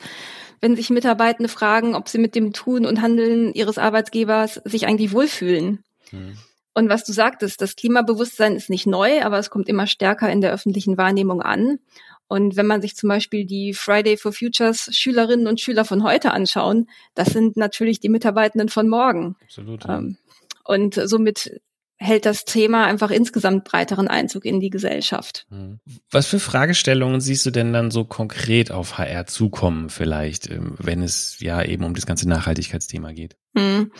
Wenn 0.62 0.76
sich 0.76 0.92
Mitarbeitende 0.92 1.50
fragen, 1.50 1.96
ob 1.96 2.10
sie 2.10 2.20
mit 2.20 2.36
dem 2.36 2.54
Tun 2.54 2.86
und 2.86 3.02
Handeln 3.02 3.54
ihres 3.54 3.78
Arbeitgebers 3.78 4.62
sich 4.66 4.86
eigentlich 4.86 5.14
wohlfühlen. 5.14 5.84
Mhm. 6.12 6.38
Und 6.76 6.90
was 6.90 7.04
du 7.04 7.12
sagtest, 7.12 7.62
das 7.62 7.76
Klimabewusstsein 7.76 8.56
ist 8.56 8.70
nicht 8.70 8.86
neu, 8.86 9.24
aber 9.24 9.40
es 9.40 9.50
kommt 9.50 9.68
immer 9.68 9.88
stärker 9.88 10.32
in 10.32 10.42
der 10.42 10.52
öffentlichen 10.52 10.98
Wahrnehmung 10.98 11.42
an. 11.42 11.80
Und 12.28 12.56
wenn 12.56 12.68
man 12.68 12.82
sich 12.82 12.96
zum 12.96 13.10
Beispiel 13.10 13.46
die 13.46 13.74
Friday 13.74 14.16
for 14.16 14.32
Futures 14.32 14.90
Schülerinnen 14.92 15.48
und 15.48 15.60
Schüler 15.60 15.86
von 15.86 16.04
heute 16.04 16.32
anschauen, 16.32 16.88
das 17.16 17.30
sind 17.30 17.58
natürlich 17.58 18.00
die 18.00 18.10
Mitarbeitenden 18.10 18.70
von 18.70 18.88
morgen. 18.88 19.36
Absolut. 19.42 19.86
Ähm, 19.90 20.18
und 20.64 20.94
somit 20.94 21.60
hält 22.00 22.26
das 22.26 22.46
Thema 22.46 22.86
einfach 22.86 23.12
insgesamt 23.12 23.66
breiteren 23.66 24.08
Einzug 24.08 24.46
in 24.46 24.60
die 24.60 24.70
Gesellschaft. 24.70 25.46
Hm. 25.50 25.80
Was 26.10 26.28
für 26.28 26.40
Fragestellungen 26.40 27.20
siehst 27.20 27.46
du 27.46 27.52
denn 27.52 27.74
dann 27.74 27.92
so 27.92 28.06
konkret 28.06 28.72
auf 28.72 28.98
HR 28.98 29.26
zukommen 29.28 29.90
vielleicht, 29.90 30.50
ähm, 30.50 30.76
wenn 30.80 31.04
es 31.04 31.40
ja 31.40 31.62
eben 31.62 31.84
um 31.84 31.94
das 31.94 32.06
ganze 32.06 32.28
Nachhaltigkeitsthema 32.30 33.12
geht? 33.12 33.36
Hm. 33.56 33.92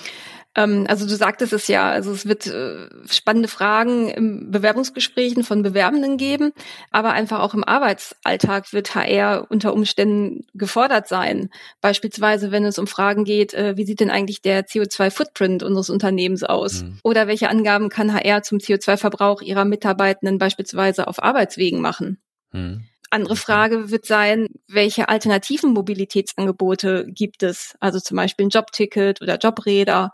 Ähm, 0.56 0.86
also 0.88 1.08
du 1.08 1.16
sagtest 1.16 1.54
es 1.54 1.68
ja, 1.68 1.90
also 1.90 2.12
es 2.12 2.26
wird 2.26 2.48
äh, 2.48 2.90
spannende 3.08 3.48
Fragen 3.48 4.10
im 4.10 4.52
Bewerbungsgesprächen 4.52 5.44
von 5.44 5.62
Bewerbenden 5.62 6.18
geben, 6.18 6.52
aber 6.92 7.12
einfach 7.12 7.40
auch 7.40 7.54
im 7.54 7.64
Arbeitsalltag 7.64 8.74
wird 8.74 8.96
HR 8.96 9.48
unter 9.50 9.74
Umständen 9.74 10.48
gefordert 10.54 11.08
sein. 11.08 11.50
Beispielsweise, 11.82 12.52
wenn 12.52 12.66
es 12.66 12.80
um 12.80 12.88
Fragen 12.88 13.26
geht, 13.26 13.54
äh, 13.54 13.78
wie 13.78 13.86
sieht 13.86 14.00
denn 14.00 14.10
eigentlich 14.10 14.42
der 14.42 14.66
CO2-Footprint 14.66 15.62
unseres 15.62 15.90
Unternehmens 15.90 16.44
aus? 16.44 16.82
Mhm. 16.84 17.00
Oder 17.04 17.28
welche 17.28 17.50
Angaben 17.50 17.90
kann 17.90 18.14
HR 18.14 18.42
zum 18.42 18.58
CO2-Verbrauch 18.58 19.42
ihrer 19.42 19.66
Mitarbeitenden 19.66 20.40
beispielsweise 20.40 21.08
auf 21.08 21.22
Arbeitswegen 21.22 21.80
machen? 21.80 22.18
Mhm. 22.52 22.89
Andere 23.10 23.36
Frage 23.36 23.90
wird 23.90 24.06
sein, 24.06 24.48
welche 24.68 25.10
alternativen 25.10 25.74
Mobilitätsangebote 25.74 27.08
gibt 27.08 27.44
es? 27.44 27.76
Also 27.80 28.00
zum 28.00 28.18
Beispiel 28.18 28.46
ein 28.46 28.50
Jobticket 28.50 29.22
oder 29.22 29.38
Jobräder. 29.38 30.12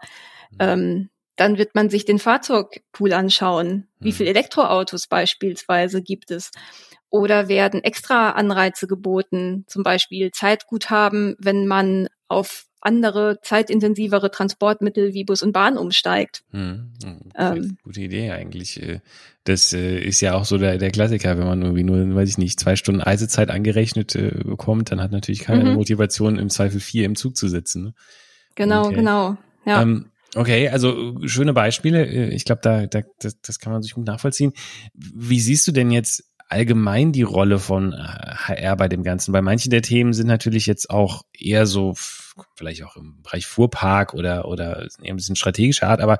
Mhm. 0.51 0.57
Ähm, 0.59 1.09
dann 1.35 1.57
wird 1.57 1.75
man 1.75 1.89
sich 1.89 2.05
den 2.05 2.19
Fahrzeugpool 2.19 3.11
anschauen. 3.11 3.87
Wie 3.99 4.09
mhm. 4.09 4.13
viele 4.13 4.29
Elektroautos 4.29 5.07
beispielsweise 5.07 6.01
gibt 6.01 6.31
es? 6.31 6.51
Oder 7.09 7.47
werden 7.47 7.83
extra 7.83 8.31
Anreize 8.31 8.87
geboten, 8.87 9.65
zum 9.67 9.83
Beispiel 9.83 10.31
Zeitguthaben, 10.31 11.35
wenn 11.39 11.67
man 11.67 12.07
auf 12.27 12.65
andere 12.85 13.39
zeitintensivere 13.41 14.29
Transportmittel 14.29 15.13
wie 15.13 15.23
Bus 15.23 15.41
und 15.41 15.53
Bahn 15.53 15.77
umsteigt. 15.77 16.43
Hm, 16.51 16.93
ähm, 17.35 17.77
gute 17.83 18.01
Idee 18.01 18.31
eigentlich. 18.31 18.81
Äh, 18.81 18.99
das 19.43 19.73
äh, 19.73 19.97
ist 19.99 20.21
ja 20.21 20.35
auch 20.35 20.45
so 20.45 20.59
der, 20.59 20.77
der 20.77 20.91
Klassiker, 20.91 21.37
wenn 21.37 21.47
man 21.47 21.61
irgendwie 21.63 21.83
nur, 21.83 22.15
weiß 22.15 22.29
ich 22.29 22.37
nicht, 22.37 22.59
zwei 22.59 22.75
Stunden 22.75 23.01
Reisezeit 23.01 23.49
angerechnet 23.49 24.15
äh, 24.15 24.31
bekommt, 24.43 24.91
dann 24.91 25.01
hat 25.01 25.11
natürlich 25.11 25.39
keine 25.39 25.65
mhm. 25.65 25.73
Motivation, 25.73 26.37
im 26.37 26.49
Zweifel 26.49 26.79
vier 26.79 27.05
im 27.05 27.15
Zug 27.15 27.35
zu 27.35 27.47
sitzen. 27.47 27.85
Ne? 27.85 27.93
Genau, 28.53 28.85
okay. 28.85 28.95
genau. 28.95 29.37
Ja. 29.65 29.81
Ähm, 29.81 30.11
okay, 30.35 30.69
also 30.69 31.15
schöne 31.25 31.53
Beispiele. 31.53 32.29
Ich 32.29 32.45
glaube, 32.45 32.61
da, 32.61 32.85
da 32.85 33.01
das, 33.19 33.41
das 33.41 33.59
kann 33.59 33.73
man 33.73 33.81
sich 33.81 33.95
gut 33.95 34.05
nachvollziehen. 34.05 34.53
Wie 34.93 35.39
siehst 35.39 35.67
du 35.67 35.71
denn 35.71 35.89
jetzt 35.89 36.23
allgemein 36.47 37.11
die 37.11 37.23
Rolle 37.23 37.59
von 37.59 37.93
HR 37.93 38.75
bei 38.75 38.87
dem 38.87 39.03
Ganzen? 39.03 39.31
Bei 39.31 39.41
manchen 39.41 39.69
der 39.69 39.81
Themen 39.81 40.13
sind 40.13 40.27
natürlich 40.27 40.65
jetzt 40.65 40.89
auch 40.89 41.23
eher 41.33 41.65
so, 41.65 41.93
vielleicht 42.55 42.83
auch 42.83 42.95
im 42.95 43.21
Bereich 43.23 43.47
Fuhrpark 43.47 44.13
oder, 44.13 44.47
oder 44.47 44.87
eher 45.01 45.13
ein 45.13 45.17
bisschen 45.17 45.35
strategischer 45.35 45.87
Art, 45.87 46.01
aber 46.01 46.19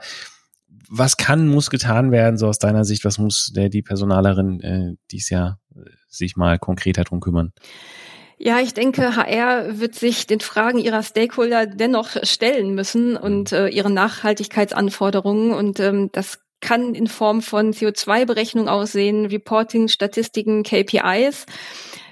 was 0.89 1.17
kann, 1.17 1.47
muss 1.47 1.69
getan 1.69 2.11
werden, 2.11 2.37
so 2.37 2.47
aus 2.47 2.59
deiner 2.59 2.85
Sicht? 2.85 3.05
Was 3.05 3.17
muss 3.17 3.51
der, 3.55 3.69
die 3.69 3.81
Personalerin 3.81 4.61
äh, 4.61 4.95
dies 5.11 5.29
Jahr 5.29 5.59
äh, 5.75 5.81
sich 6.07 6.35
mal 6.35 6.59
konkreter 6.59 7.03
drum 7.03 7.19
kümmern? 7.19 7.53
Ja, 8.37 8.59
ich 8.59 8.73
denke, 8.73 9.15
HR 9.15 9.79
wird 9.79 9.95
sich 9.95 10.27
den 10.27 10.41
Fragen 10.41 10.77
ihrer 10.77 11.03
Stakeholder 11.03 11.65
dennoch 11.65 12.17
stellen 12.23 12.75
müssen 12.75 13.15
und 13.15 13.51
mhm. 13.51 13.57
äh, 13.57 13.69
ihren 13.69 13.93
Nachhaltigkeitsanforderungen. 13.93 15.53
Und 15.53 15.79
ähm, 15.79 16.09
das 16.11 16.39
kann 16.65 16.95
in 16.95 17.05
Form 17.05 17.43
von 17.43 17.73
CO2-Berechnung 17.73 18.67
aussehen, 18.67 19.27
Reporting, 19.27 19.87
Statistiken, 19.87 20.63
KPIs. 20.63 21.45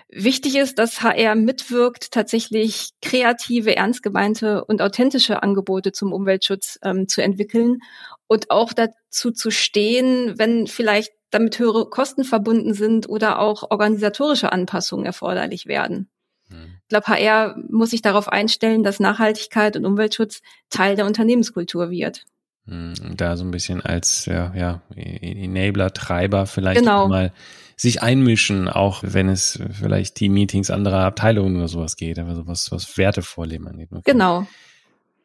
Wichtig 0.09 0.57
ist, 0.57 0.77
dass 0.77 1.01
HR 1.01 1.33
mitwirkt, 1.33 2.11
tatsächlich 2.11 2.91
kreative, 3.01 3.75
ernst 3.75 4.03
gemeinte 4.03 4.63
und 4.63 4.79
authentische 4.79 5.41
Angebote 5.41 5.91
zum 5.91 6.13
Umweltschutz 6.13 6.77
ähm, 6.83 7.07
zu 7.07 7.23
entwickeln 7.23 7.79
und 8.27 8.51
auch 8.51 8.73
dazu 8.73 9.31
zu 9.31 9.49
stehen, 9.49 10.37
wenn 10.37 10.67
vielleicht 10.67 11.13
damit 11.31 11.57
höhere 11.57 11.89
Kosten 11.89 12.23
verbunden 12.23 12.75
sind 12.75 13.09
oder 13.09 13.39
auch 13.39 13.71
organisatorische 13.71 14.51
Anpassungen 14.51 15.07
erforderlich 15.07 15.65
werden. 15.65 16.11
Hm. 16.49 16.75
Ich 16.83 16.89
glaube, 16.89 17.07
HR 17.07 17.57
muss 17.69 17.89
sich 17.89 18.03
darauf 18.03 18.29
einstellen, 18.29 18.83
dass 18.83 18.99
Nachhaltigkeit 18.99 19.75
und 19.77 19.85
Umweltschutz 19.87 20.41
Teil 20.69 20.95
der 20.95 21.07
Unternehmenskultur 21.07 21.89
wird. 21.89 22.27
Hm, 22.65 22.93
da 23.17 23.35
so 23.35 23.43
ein 23.43 23.51
bisschen 23.51 23.81
als 23.81 24.25
ja, 24.25 24.53
ja, 24.55 24.81
Enabler, 24.95 25.93
Treiber 25.93 26.45
vielleicht 26.45 26.79
genau. 26.79 27.07
mal 27.09 27.33
sich 27.75 28.01
einmischen, 28.01 28.69
auch 28.69 29.03
wenn 29.05 29.27
es 29.27 29.59
vielleicht 29.71 30.19
die 30.19 30.29
Meetings 30.29 30.69
anderer 30.69 31.01
Abteilungen 31.01 31.57
oder 31.57 31.67
sowas 31.67 31.97
geht, 31.97 32.19
aber 32.19 32.35
sowas, 32.35 32.71
was 32.71 32.97
Werte 32.97 33.21
vorleben 33.21 33.67
angeht. 33.67 33.89
Okay. 33.91 34.11
Genau. 34.11 34.47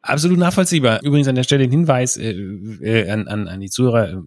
Absolut 0.01 0.37
nachvollziehbar. 0.37 1.01
Übrigens 1.03 1.27
an 1.27 1.35
der 1.35 1.43
Stelle 1.43 1.63
den 1.63 1.71
Hinweis 1.71 2.17
äh, 2.17 2.31
äh, 2.31 3.09
an, 3.09 3.27
an, 3.27 3.47
an 3.47 3.59
die 3.59 3.69
Zuhörer. 3.69 4.23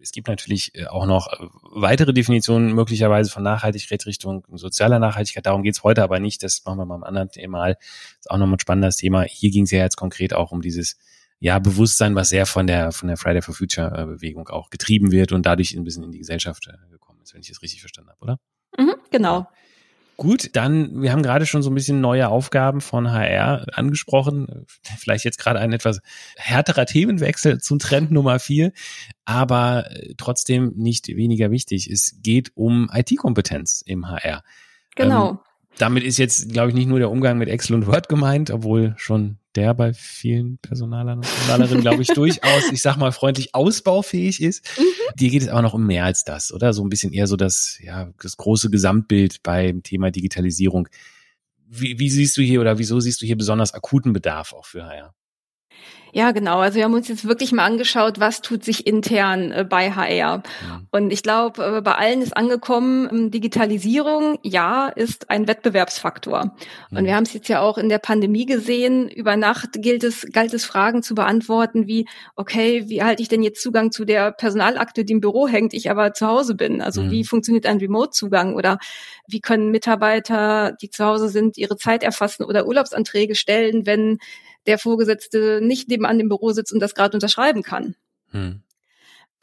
Es 0.00 0.12
gibt 0.12 0.28
natürlich 0.28 0.74
äh, 0.74 0.86
auch 0.86 1.06
noch 1.06 1.28
weitere 1.62 2.12
Definitionen 2.12 2.74
möglicherweise 2.74 3.30
von 3.30 3.42
Nachhaltigkeit 3.42 4.04
Richtung 4.06 4.44
sozialer 4.52 4.98
Nachhaltigkeit. 4.98 5.46
Darum 5.46 5.62
geht's 5.62 5.82
heute 5.82 6.02
aber 6.02 6.20
nicht. 6.20 6.42
Das 6.42 6.62
machen 6.64 6.78
wir 6.78 6.86
mal 6.86 6.96
am 6.96 7.04
anderen 7.04 7.28
Mal. 7.50 7.74
Das 7.74 8.20
ist 8.20 8.30
auch 8.30 8.38
nochmal 8.38 8.56
ein 8.56 8.60
spannendes 8.60 8.96
Thema. 8.96 9.22
Hier 9.22 9.50
ging 9.50 9.64
es 9.64 9.70
ja 9.70 9.80
jetzt 9.80 9.96
konkret 9.96 10.34
auch 10.34 10.52
um 10.52 10.60
dieses 10.60 10.98
ja, 11.44 11.58
Bewusstsein, 11.58 12.14
was 12.14 12.30
sehr 12.30 12.46
von 12.46 12.66
der, 12.66 12.90
von 12.90 13.06
der 13.06 13.18
Friday 13.18 13.42
for 13.42 13.54
Future 13.54 13.92
äh, 13.94 14.06
Bewegung 14.06 14.48
auch 14.48 14.70
getrieben 14.70 15.12
wird 15.12 15.30
und 15.30 15.44
dadurch 15.44 15.76
ein 15.76 15.84
bisschen 15.84 16.02
in 16.02 16.10
die 16.10 16.20
Gesellschaft 16.20 16.68
äh, 16.68 16.90
gekommen 16.90 17.20
ist, 17.22 17.34
wenn 17.34 17.42
ich 17.42 17.50
es 17.50 17.60
richtig 17.60 17.80
verstanden 17.80 18.08
habe, 18.08 18.20
oder? 18.22 18.40
Mhm, 18.78 18.94
genau. 19.10 19.46
Gut, 20.16 20.56
dann, 20.56 21.02
wir 21.02 21.12
haben 21.12 21.22
gerade 21.22 21.44
schon 21.44 21.62
so 21.62 21.70
ein 21.70 21.74
bisschen 21.74 22.00
neue 22.00 22.30
Aufgaben 22.30 22.80
von 22.80 23.12
HR 23.12 23.66
angesprochen. 23.74 24.64
Vielleicht 24.98 25.26
jetzt 25.26 25.38
gerade 25.38 25.60
ein 25.60 25.74
etwas 25.74 26.00
härterer 26.36 26.86
Themenwechsel 26.86 27.60
zum 27.60 27.78
Trend 27.78 28.10
Nummer 28.10 28.38
vier, 28.38 28.72
aber 29.26 29.90
äh, 29.90 30.14
trotzdem 30.16 30.72
nicht 30.76 31.08
weniger 31.08 31.50
wichtig. 31.50 31.90
Es 31.90 32.16
geht 32.22 32.52
um 32.54 32.88
IT-Kompetenz 32.90 33.82
im 33.84 34.08
HR. 34.08 34.42
Genau. 34.96 35.30
Ähm, 35.32 35.38
damit 35.78 36.04
ist 36.04 36.18
jetzt, 36.18 36.52
glaube 36.52 36.70
ich, 36.70 36.74
nicht 36.74 36.88
nur 36.88 36.98
der 36.98 37.10
Umgang 37.10 37.38
mit 37.38 37.48
Excel 37.48 37.74
und 37.74 37.86
Word 37.86 38.08
gemeint, 38.08 38.50
obwohl 38.50 38.94
schon 38.96 39.38
der 39.54 39.74
bei 39.74 39.92
vielen 39.92 40.58
Personalern 40.58 41.18
und 41.18 41.26
Personalerinnen, 41.26 41.80
glaube 41.80 42.02
ich, 42.02 42.08
durchaus, 42.14 42.72
ich 42.72 42.82
sag 42.82 42.96
mal, 42.96 43.12
freundlich 43.12 43.54
ausbaufähig 43.54 44.42
ist. 44.42 44.66
Mhm. 44.78 44.84
Dir 45.16 45.30
geht 45.30 45.42
es 45.42 45.48
aber 45.48 45.62
noch 45.62 45.74
um 45.74 45.86
mehr 45.86 46.04
als 46.04 46.24
das, 46.24 46.52
oder? 46.52 46.72
So 46.72 46.84
ein 46.84 46.88
bisschen 46.88 47.12
eher 47.12 47.26
so 47.26 47.36
das, 47.36 47.78
ja, 47.82 48.10
das 48.20 48.36
große 48.36 48.70
Gesamtbild 48.70 49.42
beim 49.42 49.82
Thema 49.82 50.10
Digitalisierung. 50.10 50.88
Wie, 51.66 51.98
wie 51.98 52.10
siehst 52.10 52.36
du 52.36 52.42
hier 52.42 52.60
oder 52.60 52.78
wieso 52.78 53.00
siehst 53.00 53.22
du 53.22 53.26
hier 53.26 53.36
besonders 53.36 53.74
akuten 53.74 54.12
Bedarf 54.12 54.52
auch 54.52 54.66
für 54.66 54.84
HR? 54.84 55.14
Ja, 56.14 56.30
genau. 56.30 56.60
Also 56.60 56.76
wir 56.76 56.84
haben 56.84 56.94
uns 56.94 57.08
jetzt 57.08 57.26
wirklich 57.26 57.50
mal 57.50 57.64
angeschaut, 57.64 58.20
was 58.20 58.40
tut 58.40 58.62
sich 58.62 58.86
intern 58.86 59.50
äh, 59.50 59.66
bei 59.68 59.90
HR. 59.90 60.14
Ja. 60.16 60.42
Und 60.92 61.12
ich 61.12 61.24
glaube, 61.24 61.78
äh, 61.78 61.80
bei 61.80 61.96
allen 61.96 62.22
ist 62.22 62.36
angekommen, 62.36 63.08
ähm, 63.10 63.30
Digitalisierung, 63.32 64.38
ja, 64.42 64.86
ist 64.86 65.28
ein 65.28 65.48
Wettbewerbsfaktor. 65.48 66.54
Und 66.92 67.04
wir 67.04 67.16
haben 67.16 67.24
es 67.24 67.32
jetzt 67.32 67.48
ja 67.48 67.60
auch 67.60 67.78
in 67.78 67.88
der 67.88 67.98
Pandemie 67.98 68.46
gesehen. 68.46 69.08
Über 69.08 69.36
Nacht 69.36 69.70
gilt 69.82 70.04
es, 70.04 70.24
galt 70.32 70.54
es 70.54 70.64
Fragen 70.64 71.02
zu 71.02 71.16
beantworten, 71.16 71.88
wie, 71.88 72.06
okay, 72.36 72.84
wie 72.86 73.02
halte 73.02 73.20
ich 73.20 73.28
denn 73.28 73.42
jetzt 73.42 73.60
Zugang 73.60 73.90
zu 73.90 74.04
der 74.04 74.30
Personalakte, 74.30 75.04
die 75.04 75.14
im 75.14 75.20
Büro 75.20 75.48
hängt, 75.48 75.74
ich 75.74 75.90
aber 75.90 76.12
zu 76.12 76.28
Hause 76.28 76.54
bin? 76.54 76.80
Also 76.80 77.02
ja. 77.02 77.10
wie 77.10 77.24
funktioniert 77.24 77.66
ein 77.66 77.78
Remote-Zugang? 77.78 78.54
Oder 78.54 78.78
wie 79.26 79.40
können 79.40 79.72
Mitarbeiter, 79.72 80.76
die 80.80 80.90
zu 80.90 81.04
Hause 81.04 81.28
sind, 81.28 81.58
ihre 81.58 81.76
Zeit 81.76 82.04
erfassen 82.04 82.44
oder 82.44 82.68
Urlaubsanträge 82.68 83.34
stellen, 83.34 83.84
wenn 83.84 84.18
der 84.66 84.78
Vorgesetzte 84.78 85.60
nicht 85.62 85.88
nebenan 85.88 86.20
im 86.20 86.28
Büro 86.28 86.52
sitzt 86.52 86.72
und 86.72 86.80
das 86.80 86.94
gerade 86.94 87.16
unterschreiben 87.16 87.62
kann. 87.62 87.94
Hm. 88.30 88.64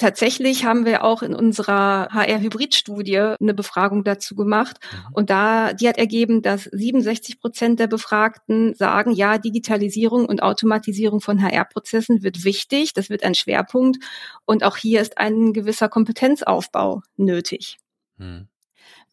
Tatsächlich 0.01 0.65
haben 0.65 0.88
wir 0.88 1.03
auch 1.03 1.21
in 1.21 1.36
unserer 1.36 2.07
HR-Hybrid-Studie 2.12 3.36
eine 3.39 3.53
Befragung 3.53 4.03
dazu 4.03 4.34
gemacht. 4.34 4.77
Mhm. 4.81 5.13
Und 5.13 5.29
da, 5.29 5.73
die 5.73 5.88
hat 5.88 5.99
ergeben, 5.99 6.41
dass 6.41 6.63
67 6.63 7.39
Prozent 7.39 7.79
der 7.79 7.86
Befragten 7.86 8.73
sagen, 8.73 9.12
ja, 9.12 9.38
Digitalisierung 9.38 10.25
und 10.25 10.41
Automatisierung 10.41 11.21
von 11.21 11.39
HR-Prozessen 11.39 12.23
wird 12.23 12.43
wichtig. 12.43 12.93
Das 12.93 13.12
wird 13.12 13.23
ein 13.23 13.36
Schwerpunkt. 13.36 14.03
Und 14.45 14.63
auch 14.63 14.75
hier 14.75 15.01
ist 15.01 15.19
ein 15.19 15.53
gewisser 15.53 15.88
Kompetenzaufbau 15.88 17.03
nötig. 17.17 17.77
Mhm. 18.17 18.47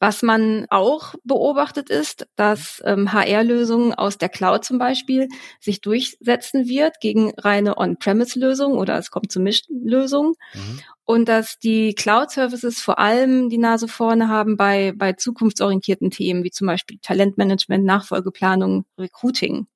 Was 0.01 0.23
man 0.23 0.67
auch 0.71 1.15
beobachtet 1.25 1.91
ist, 1.91 2.29
dass 2.37 2.81
ähm, 2.85 3.13
HR-Lösungen 3.13 3.95
aus 3.95 4.17
der 4.17 4.29
Cloud 4.29 4.65
zum 4.65 4.79
Beispiel 4.79 5.29
sich 5.61 5.81
durchsetzen 5.81 6.69
wird 6.69 7.01
gegen 7.01 7.33
reine 7.37 7.77
On-Premise-Lösungen 7.77 8.79
oder 8.79 8.97
es 8.97 9.11
kommt 9.11 9.33
zu 9.33 9.41
Mischlösungen. 9.41 10.35
Mhm. 10.55 10.81
Und 11.05 11.29
dass 11.29 11.59
die 11.59 11.95
Cloud-Services 11.95 12.81
vor 12.81 12.99
allem 12.99 13.49
die 13.49 13.59
Nase 13.59 13.89
vorne 13.89 14.29
haben 14.29 14.57
bei, 14.57 14.93
bei 14.95 15.15
zukunftsorientierten 15.15 16.11
Themen 16.11 16.45
wie 16.45 16.51
zum 16.51 16.67
Beispiel 16.69 16.99
Talentmanagement, 17.03 17.85
Nachfolgeplanung, 17.85 18.85
Recruiting. 18.99 19.67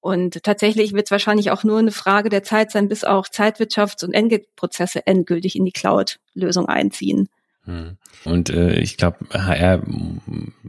Und 0.00 0.42
tatsächlich 0.42 0.94
wird 0.94 1.06
es 1.06 1.10
wahrscheinlich 1.10 1.50
auch 1.50 1.62
nur 1.62 1.78
eine 1.78 1.92
Frage 1.92 2.28
der 2.28 2.42
Zeit 2.42 2.72
sein, 2.72 2.88
bis 2.88 3.04
auch 3.04 3.26
Zeitwirtschafts- 3.26 4.04
und 4.04 4.14
Entgeltprozesse 4.14 5.06
endgültig 5.06 5.56
in 5.56 5.64
die 5.64 5.72
Cloud-Lösung 5.72 6.66
einziehen. 6.66 7.28
Hm. 7.64 7.96
Und 8.24 8.50
äh, 8.50 8.80
ich 8.80 8.96
glaube, 8.96 9.18
HR 9.32 9.82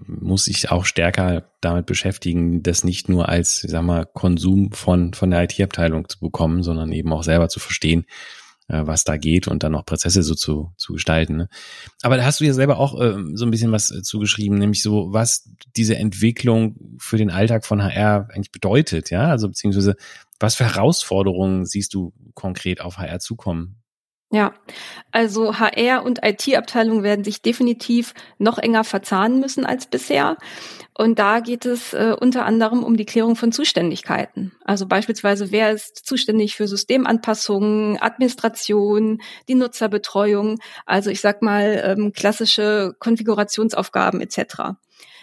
muss 0.06 0.46
sich 0.46 0.70
auch 0.70 0.86
stärker 0.86 1.50
damit 1.60 1.88
beschäftigen, 1.88 2.62
das 2.62 2.84
nicht 2.84 3.10
nur 3.10 3.30
als, 3.30 3.64
ich 3.64 3.72
sag 3.72 3.84
mal, 3.84 4.06
Konsum 4.06 4.72
von, 4.72 5.14
von 5.14 5.32
der 5.32 5.44
IT-Abteilung 5.44 6.08
zu 6.08 6.20
bekommen, 6.20 6.62
sondern 6.62 6.92
eben 6.92 7.12
auch 7.12 7.24
selber 7.24 7.50
zu 7.50 7.60
verstehen, 7.60 8.06
äh, 8.68 8.86
was 8.86 9.04
da 9.04 9.18
geht 9.18 9.48
und 9.48 9.64
dann 9.64 9.72
noch 9.72 9.86
Prozesse 9.86 10.22
so 10.22 10.36
zu, 10.36 10.72
zu 10.78 10.94
gestalten. 10.94 11.36
Ne? 11.36 11.50
Aber 12.04 12.18
da 12.18 12.26
hast 12.26 12.42
du 12.42 12.46
ja 12.46 12.54
selber 12.54 12.78
auch 12.78 13.00
äh, 13.00 13.16
so 13.34 13.46
ein 13.46 13.52
bisschen 13.52 13.72
was 13.72 13.90
äh, 13.90 14.04
zugeschrieben, 14.04 14.60
nämlich 14.60 14.84
so, 14.84 15.12
was 15.12 15.50
diese 15.76 15.96
Entwicklung 15.96 16.76
für 17.00 17.18
den 17.18 17.32
Alltag 17.32 17.66
von 17.66 17.84
HR 17.84 18.30
eigentlich 18.32 18.52
bedeutet, 18.52 19.10
ja, 19.10 19.30
also 19.30 19.48
beziehungsweise 19.48 19.96
was 20.40 20.56
für 20.56 20.66
Herausforderungen 20.66 21.66
siehst 21.66 21.94
du 21.94 22.14
konkret 22.36 22.82
auf 22.82 22.98
HR 22.98 23.20
zukommen? 23.20 23.83
Ja, 24.34 24.52
also 25.12 25.60
HR 25.60 26.04
und 26.04 26.26
IT-Abteilung 26.26 27.04
werden 27.04 27.24
sich 27.24 27.44
definitiv 27.44 28.16
noch 28.40 28.58
enger 28.58 28.84
verzahnen 28.84 29.40
müssen 29.40 29.64
als 29.64 29.86
bisher. 29.86 30.38
Und 30.96 31.20
da 31.20 31.40
geht 31.40 31.68
es 31.68 31.94
äh, 31.94 32.16
unter 32.20 32.44
anderem 32.44 32.84
um 32.84 32.98
die 32.98 33.06
Klärung 33.06 33.36
von 33.36 33.52
Zuständigkeiten. 33.52 34.52
Also 34.66 34.88
beispielsweise, 34.88 35.52
wer 35.52 35.70
ist 35.72 36.08
zuständig 36.08 36.56
für 36.56 36.68
Systemanpassungen, 36.68 38.02
Administration, 38.02 39.22
die 39.48 39.54
Nutzerbetreuung, 39.54 40.58
also 40.88 41.12
ich 41.12 41.22
sag 41.22 41.44
mal 41.44 41.84
ähm, 41.86 42.12
klassische 42.12 42.96
Konfigurationsaufgaben 42.98 44.20
etc. 44.20 44.74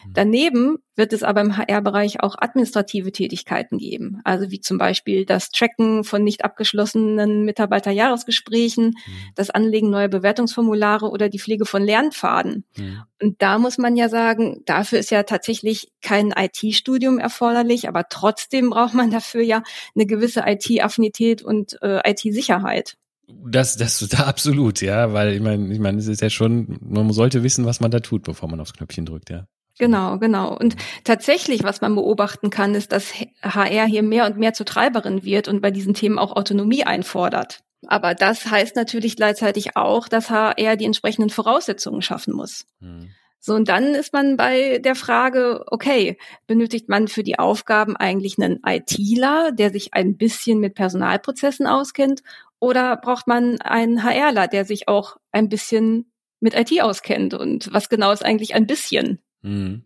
Mhm. 0.07 0.13
Daneben 0.15 0.79
wird 0.97 1.13
es 1.13 1.23
aber 1.23 1.41
im 1.41 1.57
HR-Bereich 1.57 2.23
auch 2.23 2.37
administrative 2.39 3.13
Tätigkeiten 3.13 3.79
geben, 3.79 4.21
also 4.25 4.51
wie 4.51 4.61
zum 4.61 4.79
Beispiel 4.79 5.25
das 5.25 5.51
Tracken 5.51 6.05
von 6.05 6.23
nicht 6.23 6.45
abgeschlossenen 6.45 7.45
Mitarbeiterjahresgesprächen, 7.45 8.87
mhm. 8.87 9.33
das 9.35 9.51
Anlegen 9.51 9.91
neuer 9.91 10.09
Bewertungsformulare 10.09 11.09
oder 11.09 11.29
die 11.29 11.39
Pflege 11.39 11.65
von 11.65 11.83
Lernpfaden. 11.83 12.65
Mhm. 12.77 13.03
Und 13.23 13.43
da 13.43 13.59
muss 13.59 13.79
man 13.79 13.97
ja 13.97 14.09
sagen, 14.09 14.63
dafür 14.67 14.99
ist 14.99 15.11
ja 15.11 15.23
tatsächlich 15.23 15.91
kein 16.03 16.33
IT-Studium 16.37 17.19
erforderlich, 17.19 17.89
aber 17.89 18.05
trotzdem 18.09 18.71
braucht 18.71 18.95
man 18.95 19.11
dafür 19.11 19.43
ja 19.43 19.63
eine 19.95 20.07
gewisse 20.07 20.45
IT-Affinität 20.47 21.43
und 21.43 21.81
äh, 21.83 22.01
IT-Sicherheit. 22.11 22.97
Das, 23.45 23.77
das 23.77 24.07
da 24.09 24.25
absolut, 24.25 24.81
ja, 24.81 25.13
weil 25.13 25.35
ich 25.35 25.41
meine, 25.41 25.73
ich 25.73 25.79
meine, 25.79 25.99
es 25.99 26.07
ist 26.07 26.21
ja 26.21 26.31
schon, 26.31 26.79
man 26.81 27.13
sollte 27.13 27.43
wissen, 27.43 27.65
was 27.65 27.81
man 27.81 27.91
da 27.91 28.01
tut, 28.01 28.23
bevor 28.25 28.49
man 28.49 28.61
aufs 28.61 28.75
Knöpfchen 28.75 29.07
drückt, 29.07 29.31
ja. 29.31 29.47
Genau, 29.81 30.19
genau. 30.19 30.55
Und 30.55 30.77
tatsächlich, 31.05 31.65
was 31.65 31.81
man 31.81 31.95
beobachten 31.95 32.51
kann, 32.51 32.75
ist, 32.75 32.93
dass 32.93 33.15
HR 33.43 33.87
hier 33.87 34.03
mehr 34.03 34.27
und 34.27 34.37
mehr 34.37 34.53
zur 34.53 34.67
Treiberin 34.67 35.25
wird 35.25 35.49
und 35.49 35.63
bei 35.63 35.71
diesen 35.71 35.95
Themen 35.95 36.19
auch 36.19 36.37
Autonomie 36.37 36.85
einfordert. 36.85 37.61
Aber 37.87 38.15
das 38.15 38.45
heißt 38.45 38.77
natürlich 38.77 39.17
gleichzeitig 39.17 39.79
auch, 39.79 40.07
dass 40.07 40.29
HR 40.29 40.77
die 40.77 40.85
entsprechenden 40.85 41.31
Voraussetzungen 41.31 42.03
schaffen 42.03 42.35
muss. 42.35 42.67
Mhm. 42.81 43.09
So, 43.39 43.55
und 43.55 43.71
dann 43.71 43.95
ist 43.95 44.13
man 44.13 44.37
bei 44.37 44.81
der 44.81 44.95
Frage, 44.95 45.65
okay, 45.69 46.19
benötigt 46.47 46.91
man 46.91 47.09
für 47.09 47.23
die 47.23 47.39
Aufgaben 47.39 47.97
eigentlich 47.97 48.37
einen 48.39 48.61
ITler, 48.63 49.51
der 49.51 49.71
sich 49.71 49.95
ein 49.95 50.19
bisschen 50.19 50.61
mit 50.61 50.75
Personalprozessen 50.75 51.67
auskennt, 51.67 52.21
oder 52.59 52.99
braucht 52.99 53.27
man 53.27 53.63
einen 53.63 54.05
HRler, 54.05 54.47
der 54.47 54.67
sich 54.67 54.89
auch 54.89 55.17
ein 55.33 55.49
bisschen 55.49 56.13
mit 56.39 56.55
IT 56.55 56.83
auskennt? 56.83 57.33
Und 57.33 57.73
was 57.73 57.89
genau 57.89 58.13
ist 58.13 58.23
eigentlich 58.23 58.55
ein 58.55 58.67
bisschen? 58.67 59.23
Mhm. 59.43 59.85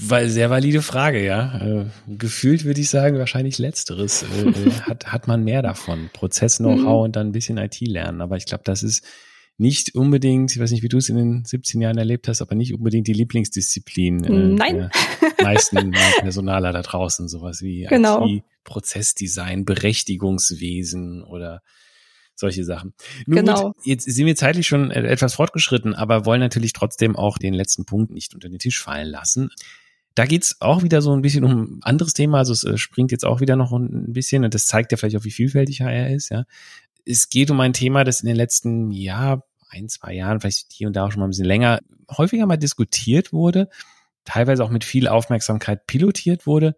Weil 0.00 0.28
sehr 0.28 0.48
valide 0.48 0.82
Frage, 0.82 1.24
ja. 1.24 1.60
Äh, 1.60 1.86
gefühlt 2.06 2.64
würde 2.64 2.80
ich 2.80 2.88
sagen, 2.88 3.18
wahrscheinlich 3.18 3.58
letzteres. 3.58 4.22
Äh, 4.22 4.48
äh 4.48 4.70
hat, 4.82 5.06
hat 5.06 5.26
man 5.26 5.42
mehr 5.42 5.62
davon. 5.62 6.10
Prozess-Know-how 6.12 7.00
mhm. 7.00 7.04
und 7.04 7.16
dann 7.16 7.28
ein 7.28 7.32
bisschen 7.32 7.58
IT 7.58 7.80
lernen. 7.80 8.20
Aber 8.20 8.36
ich 8.36 8.46
glaube, 8.46 8.62
das 8.64 8.82
ist 8.82 9.04
nicht 9.56 9.96
unbedingt, 9.96 10.52
ich 10.52 10.60
weiß 10.60 10.70
nicht, 10.70 10.84
wie 10.84 10.88
du 10.88 10.98
es 10.98 11.08
in 11.08 11.16
den 11.16 11.44
17 11.44 11.80
Jahren 11.80 11.98
erlebt 11.98 12.28
hast, 12.28 12.40
aber 12.40 12.54
nicht 12.54 12.74
unbedingt 12.74 13.08
die 13.08 13.12
Lieblingsdisziplin. 13.12 14.24
Äh, 14.24 14.30
Nein. 14.30 14.76
Der 14.76 14.90
meisten 15.42 15.90
Personaler 16.20 16.72
da 16.72 16.82
draußen, 16.82 17.28
sowas 17.28 17.60
wie 17.60 17.86
genau. 17.88 18.24
IT, 18.24 18.44
Prozessdesign, 18.62 19.64
Berechtigungswesen 19.64 21.24
oder 21.24 21.60
solche 22.38 22.64
Sachen. 22.64 22.94
Nun 23.26 23.36
genau. 23.36 23.72
Gut, 23.72 23.86
jetzt 23.86 24.04
sind 24.04 24.26
wir 24.26 24.36
zeitlich 24.36 24.66
schon 24.66 24.90
etwas 24.90 25.34
fortgeschritten, 25.34 25.94
aber 25.94 26.24
wollen 26.24 26.40
natürlich 26.40 26.72
trotzdem 26.72 27.16
auch 27.16 27.38
den 27.38 27.54
letzten 27.54 27.84
Punkt 27.84 28.12
nicht 28.12 28.34
unter 28.34 28.48
den 28.48 28.58
Tisch 28.58 28.80
fallen 28.80 29.08
lassen. 29.08 29.50
Da 30.14 30.26
geht's 30.26 30.56
auch 30.60 30.82
wieder 30.82 31.00
so 31.00 31.12
ein 31.12 31.22
bisschen 31.22 31.44
um 31.44 31.78
ein 31.78 31.80
anderes 31.82 32.12
Thema, 32.12 32.38
also 32.38 32.52
es 32.52 32.64
äh, 32.64 32.76
springt 32.76 33.12
jetzt 33.12 33.24
auch 33.24 33.40
wieder 33.40 33.56
noch 33.56 33.72
ein 33.72 34.12
bisschen 34.12 34.44
und 34.44 34.54
das 34.54 34.66
zeigt 34.66 34.90
ja 34.90 34.98
vielleicht 34.98 35.16
auch, 35.16 35.24
wie 35.24 35.30
vielfältig 35.30 35.80
HR 35.80 36.10
ist, 36.10 36.30
ja. 36.30 36.44
Es 37.04 37.30
geht 37.30 37.50
um 37.50 37.60
ein 37.60 37.72
Thema, 37.72 38.04
das 38.04 38.20
in 38.20 38.26
den 38.26 38.36
letzten, 38.36 38.90
ja, 38.90 39.42
ein, 39.70 39.88
zwei 39.88 40.14
Jahren, 40.14 40.40
vielleicht 40.40 40.72
hier 40.72 40.88
und 40.88 40.96
da 40.96 41.06
auch 41.06 41.12
schon 41.12 41.20
mal 41.20 41.26
ein 41.26 41.30
bisschen 41.30 41.46
länger, 41.46 41.80
häufiger 42.10 42.46
mal 42.46 42.56
diskutiert 42.56 43.32
wurde, 43.32 43.68
teilweise 44.24 44.64
auch 44.64 44.70
mit 44.70 44.84
viel 44.84 45.08
Aufmerksamkeit 45.08 45.86
pilotiert 45.86 46.46
wurde. 46.46 46.76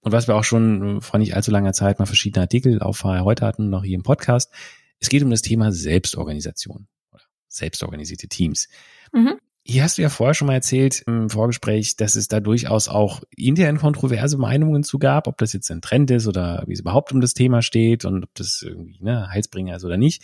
Und 0.00 0.12
was 0.12 0.26
wir 0.26 0.34
auch 0.34 0.44
schon 0.44 1.00
vor 1.00 1.18
nicht 1.18 1.36
allzu 1.36 1.50
langer 1.50 1.72
Zeit 1.72 1.98
mal 1.98 2.06
verschiedene 2.06 2.42
Artikel 2.42 2.82
auf 2.82 3.04
HR 3.04 3.24
heute 3.24 3.46
hatten, 3.46 3.70
noch 3.70 3.84
hier 3.84 3.94
im 3.94 4.02
Podcast. 4.02 4.52
Es 5.02 5.08
geht 5.08 5.22
um 5.24 5.30
das 5.30 5.42
Thema 5.42 5.72
Selbstorganisation 5.72 6.86
oder 7.10 7.24
selbstorganisierte 7.48 8.28
Teams. 8.28 8.68
Mhm. 9.12 9.34
Hier 9.64 9.82
hast 9.82 9.98
du 9.98 10.02
ja 10.02 10.08
vorher 10.08 10.34
schon 10.34 10.46
mal 10.46 10.54
erzählt 10.54 11.02
im 11.06 11.28
Vorgespräch, 11.28 11.96
dass 11.96 12.14
es 12.14 12.28
da 12.28 12.40
durchaus 12.40 12.88
auch 12.88 13.22
intern 13.36 13.78
kontroverse 13.78 14.38
Meinungen 14.38 14.84
zu 14.84 14.98
gab, 14.98 15.26
ob 15.26 15.38
das 15.38 15.52
jetzt 15.52 15.70
ein 15.70 15.82
Trend 15.82 16.10
ist 16.12 16.28
oder 16.28 16.64
wie 16.66 16.72
es 16.72 16.80
überhaupt 16.80 17.12
um 17.12 17.20
das 17.20 17.34
Thema 17.34 17.62
steht 17.62 18.04
und 18.04 18.24
ob 18.24 18.34
das 18.34 18.62
irgendwie 18.62 18.98
ne, 19.00 19.28
Heilsbringer 19.28 19.76
ist 19.76 19.84
oder 19.84 19.96
nicht. 19.96 20.22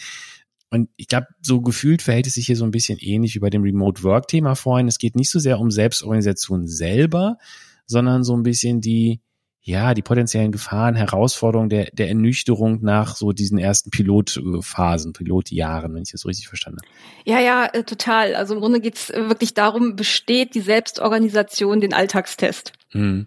Und 0.71 0.91
ich 0.97 1.09
glaube, 1.09 1.27
so 1.41 1.61
gefühlt 1.61 2.03
verhält 2.03 2.27
es 2.27 2.35
sich 2.35 2.47
hier 2.47 2.57
so 2.57 2.65
ein 2.65 2.71
bisschen 2.71 2.99
ähnlich 3.01 3.35
über 3.35 3.51
dem 3.51 3.63
Remote 3.63 4.03
Work 4.05 4.29
Thema 4.29 4.55
vorhin. 4.55 4.87
Es 4.87 4.99
geht 4.99 5.17
nicht 5.17 5.31
so 5.31 5.41
sehr 5.41 5.59
um 5.59 5.71
Selbstorganisation 5.73 6.69
selber, 6.69 7.39
sondern 7.87 8.23
so 8.23 8.37
ein 8.37 8.43
bisschen 8.45 8.81
die, 8.81 9.21
ja, 9.63 9.93
die 9.93 10.03
potenziellen 10.03 10.53
Gefahren, 10.53 10.95
Herausforderungen 10.95 11.69
der, 11.69 11.91
der 11.93 12.09
Ernüchterung 12.09 12.83
nach 12.83 13.17
so 13.17 13.33
diesen 13.33 13.59
ersten 13.59 13.91
Pilotphasen, 13.91 15.13
Pilotjahren, 15.13 15.95
wenn 15.95 16.03
ich 16.03 16.13
das 16.13 16.23
so 16.23 16.29
richtig 16.29 16.49
verstanden 16.49 16.79
habe. 16.83 17.31
Ja, 17.31 17.41
ja, 17.41 17.67
äh, 17.67 17.85
total. 17.85 18.35
Also 18.35 18.55
im 18.55 18.61
Grunde 18.61 18.81
geht's 18.81 19.11
äh, 19.11 19.29
wirklich 19.29 19.55
darum, 19.55 19.95
besteht 19.95 20.55
die 20.55 20.61
Selbstorganisation 20.61 21.81
den 21.81 21.93
Alltagstest? 21.93 22.73
Hm. 22.93 23.27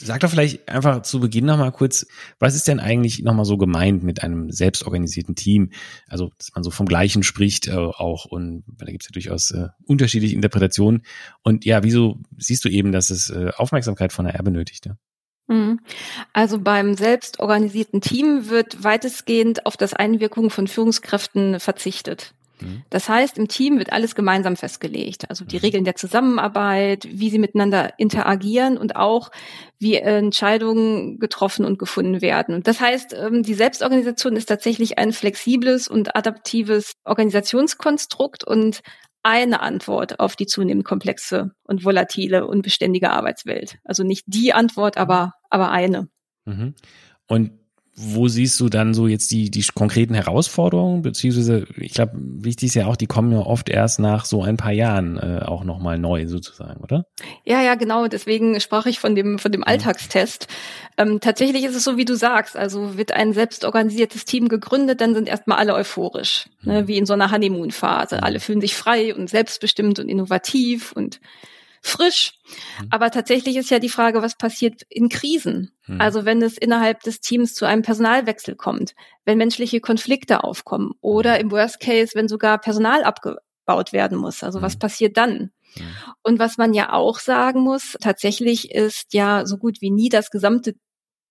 Sag 0.00 0.20
doch 0.20 0.30
vielleicht 0.30 0.68
einfach 0.68 1.02
zu 1.02 1.18
Beginn 1.18 1.44
nochmal 1.44 1.72
kurz, 1.72 2.06
was 2.38 2.54
ist 2.54 2.68
denn 2.68 2.78
eigentlich 2.78 3.18
nochmal 3.24 3.44
so 3.44 3.58
gemeint 3.58 4.04
mit 4.04 4.22
einem 4.22 4.50
selbstorganisierten 4.50 5.34
Team? 5.34 5.72
Also, 6.06 6.30
dass 6.38 6.52
man 6.54 6.62
so 6.62 6.70
vom 6.70 6.86
Gleichen 6.86 7.24
spricht 7.24 7.66
äh, 7.66 7.72
auch 7.72 8.24
und 8.24 8.62
da 8.78 8.86
gibt 8.86 9.02
es 9.02 9.08
ja 9.08 9.12
durchaus 9.12 9.50
äh, 9.50 9.68
unterschiedliche 9.84 10.36
Interpretationen. 10.36 11.02
Und 11.42 11.64
ja, 11.64 11.82
wieso 11.82 12.20
siehst 12.36 12.64
du 12.64 12.68
eben, 12.68 12.92
dass 12.92 13.10
es 13.10 13.28
äh, 13.30 13.50
Aufmerksamkeit 13.56 14.12
von 14.12 14.24
der 14.24 14.36
R 14.36 14.44
benötigt? 14.44 14.86
Ja? 14.86 14.96
Mhm. 15.48 15.80
Also 16.32 16.58
beim 16.60 16.94
selbstorganisierten 16.94 18.00
Team 18.00 18.48
wird 18.48 18.84
weitestgehend 18.84 19.66
auf 19.66 19.76
das 19.76 19.94
Einwirken 19.94 20.50
von 20.50 20.68
Führungskräften 20.68 21.58
verzichtet. 21.58 22.34
Mhm. 22.60 22.82
Das 22.90 23.08
heißt, 23.08 23.38
im 23.38 23.48
Team 23.48 23.78
wird 23.78 23.92
alles 23.92 24.14
gemeinsam 24.14 24.56
festgelegt. 24.56 25.28
Also 25.30 25.44
die 25.44 25.56
mhm. 25.56 25.62
Regeln 25.62 25.84
der 25.84 25.96
Zusammenarbeit, 25.96 27.08
wie 27.10 27.30
sie 27.30 27.38
miteinander 27.38 27.98
interagieren 27.98 28.76
und 28.76 28.96
auch 28.96 29.30
wie 29.78 29.96
Entscheidungen 29.96 31.18
getroffen 31.18 31.64
und 31.64 31.78
gefunden 31.78 32.20
werden. 32.20 32.54
Und 32.54 32.66
das 32.66 32.80
heißt, 32.80 33.14
ähm, 33.14 33.42
die 33.42 33.54
Selbstorganisation 33.54 34.36
ist 34.36 34.46
tatsächlich 34.46 34.98
ein 34.98 35.12
flexibles 35.12 35.88
und 35.88 36.14
adaptives 36.14 36.92
Organisationskonstrukt 37.04 38.44
und 38.44 38.80
eine 39.22 39.60
Antwort 39.60 40.20
auf 40.20 40.36
die 40.36 40.46
zunehmend 40.46 40.84
komplexe 40.84 41.50
und 41.64 41.84
volatile 41.84 42.46
und 42.46 42.62
beständige 42.62 43.10
Arbeitswelt. 43.10 43.78
Also 43.84 44.04
nicht 44.04 44.24
die 44.26 44.52
Antwort, 44.52 44.96
aber, 44.96 45.32
aber 45.50 45.70
eine. 45.70 46.08
Mhm. 46.44 46.74
Und 47.26 47.52
wo 48.00 48.28
siehst 48.28 48.60
du 48.60 48.68
dann 48.68 48.94
so 48.94 49.08
jetzt 49.08 49.28
die, 49.32 49.50
die 49.50 49.64
konkreten 49.74 50.14
Herausforderungen, 50.14 51.02
beziehungsweise 51.02 51.66
ich 51.76 51.94
glaube, 51.94 52.12
wichtig 52.14 52.68
ist 52.68 52.74
ja 52.74 52.86
auch, 52.86 52.94
die 52.94 53.08
kommen 53.08 53.32
ja 53.32 53.40
oft 53.40 53.68
erst 53.68 53.98
nach 53.98 54.24
so 54.24 54.42
ein 54.42 54.56
paar 54.56 54.72
Jahren 54.72 55.18
äh, 55.18 55.40
auch 55.44 55.64
nochmal 55.64 55.98
neu 55.98 56.28
sozusagen, 56.28 56.80
oder? 56.80 57.06
Ja, 57.44 57.60
ja, 57.60 57.74
genau. 57.74 58.06
Deswegen 58.06 58.60
sprach 58.60 58.86
ich 58.86 59.00
von 59.00 59.16
dem, 59.16 59.40
von 59.40 59.50
dem 59.50 59.64
Alltagstest. 59.64 60.46
Ähm, 60.96 61.18
tatsächlich 61.18 61.64
ist 61.64 61.74
es 61.74 61.82
so, 61.82 61.96
wie 61.96 62.04
du 62.04 62.14
sagst. 62.14 62.56
Also 62.56 62.96
wird 62.96 63.10
ein 63.10 63.32
selbstorganisiertes 63.32 64.24
Team 64.24 64.48
gegründet, 64.48 65.00
dann 65.00 65.14
sind 65.14 65.28
erstmal 65.28 65.58
alle 65.58 65.74
euphorisch, 65.74 66.48
mhm. 66.62 66.72
ne, 66.72 66.88
wie 66.88 66.98
in 66.98 67.06
so 67.06 67.14
einer 67.14 67.32
Honeymoon-Phase. 67.32 68.18
Mhm. 68.18 68.22
Alle 68.22 68.38
fühlen 68.38 68.60
sich 68.60 68.76
frei 68.76 69.12
und 69.12 69.28
selbstbestimmt 69.28 69.98
und 69.98 70.08
innovativ 70.08 70.92
und 70.92 71.20
frisch. 71.88 72.32
Mhm. 72.80 72.88
Aber 72.90 73.10
tatsächlich 73.10 73.56
ist 73.56 73.70
ja 73.70 73.78
die 73.78 73.88
Frage, 73.88 74.22
was 74.22 74.36
passiert 74.36 74.82
in 74.88 75.08
Krisen? 75.08 75.72
Mhm. 75.86 76.00
Also 76.00 76.24
wenn 76.24 76.42
es 76.42 76.58
innerhalb 76.58 77.02
des 77.02 77.20
Teams 77.20 77.54
zu 77.54 77.64
einem 77.64 77.82
Personalwechsel 77.82 78.56
kommt, 78.56 78.94
wenn 79.24 79.38
menschliche 79.38 79.80
Konflikte 79.80 80.44
aufkommen 80.44 80.92
oder 81.00 81.34
mhm. 81.34 81.40
im 81.40 81.50
Worst 81.50 81.80
Case, 81.80 82.12
wenn 82.14 82.28
sogar 82.28 82.58
Personal 82.58 83.04
abgebaut 83.04 83.92
werden 83.92 84.18
muss. 84.18 84.42
Also 84.42 84.62
was 84.62 84.78
passiert 84.78 85.16
dann? 85.16 85.50
Und 86.22 86.38
was 86.38 86.56
man 86.56 86.74
ja 86.74 86.92
auch 86.92 87.18
sagen 87.18 87.60
muss, 87.60 87.96
tatsächlich 88.00 88.70
ist 88.72 89.12
ja 89.12 89.46
so 89.46 89.58
gut 89.58 89.80
wie 89.80 89.90
nie 89.90 90.08
das 90.08 90.30
gesamte 90.30 90.74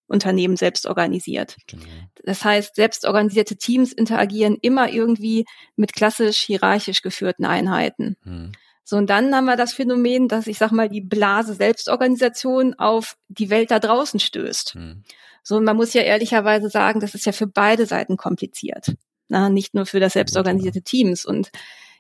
Unternehmen 0.08 0.56
selbst 0.56 0.86
organisiert. 0.86 1.58
Genau. 1.68 1.84
Das 2.24 2.44
heißt, 2.46 2.76
selbstorganisierte 2.76 3.58
Teams 3.58 3.92
interagieren 3.92 4.58
immer 4.62 4.90
irgendwie 4.90 5.46
mit 5.76 5.94
klassisch 5.94 6.40
hierarchisch 6.40 7.02
geführten 7.02 7.46
Einheiten. 7.46 8.16
Mhm. 8.24 8.52
So, 8.90 8.96
und 8.96 9.10
dann 9.10 9.36
haben 9.36 9.44
wir 9.44 9.58
das 9.58 9.74
Phänomen, 9.74 10.30
dass 10.30 10.48
ich 10.48 10.58
sag 10.58 10.72
mal, 10.72 10.88
die 10.88 11.02
Blase 11.02 11.54
Selbstorganisation 11.54 12.74
auf 12.76 13.18
die 13.28 13.50
Welt 13.50 13.70
da 13.70 13.80
draußen 13.80 14.18
stößt. 14.18 14.76
Mhm. 14.76 15.04
So, 15.44 15.58
und 15.58 15.66
man 15.66 15.76
muss 15.76 15.94
ja 15.94 16.04
ehrlicherweise 16.04 16.70
sagen, 16.70 17.02
das 17.02 17.14
ist 17.14 17.26
ja 17.26 17.34
für 17.34 17.48
beide 17.48 17.86
Seiten 17.86 18.16
kompliziert. 18.16 18.96
Na, 19.28 19.50
nicht 19.50 19.74
nur 19.74 19.86
für 19.86 20.00
das 20.00 20.14
selbstorganisierte 20.14 20.84
Teams. 20.84 21.26
Und 21.26 21.50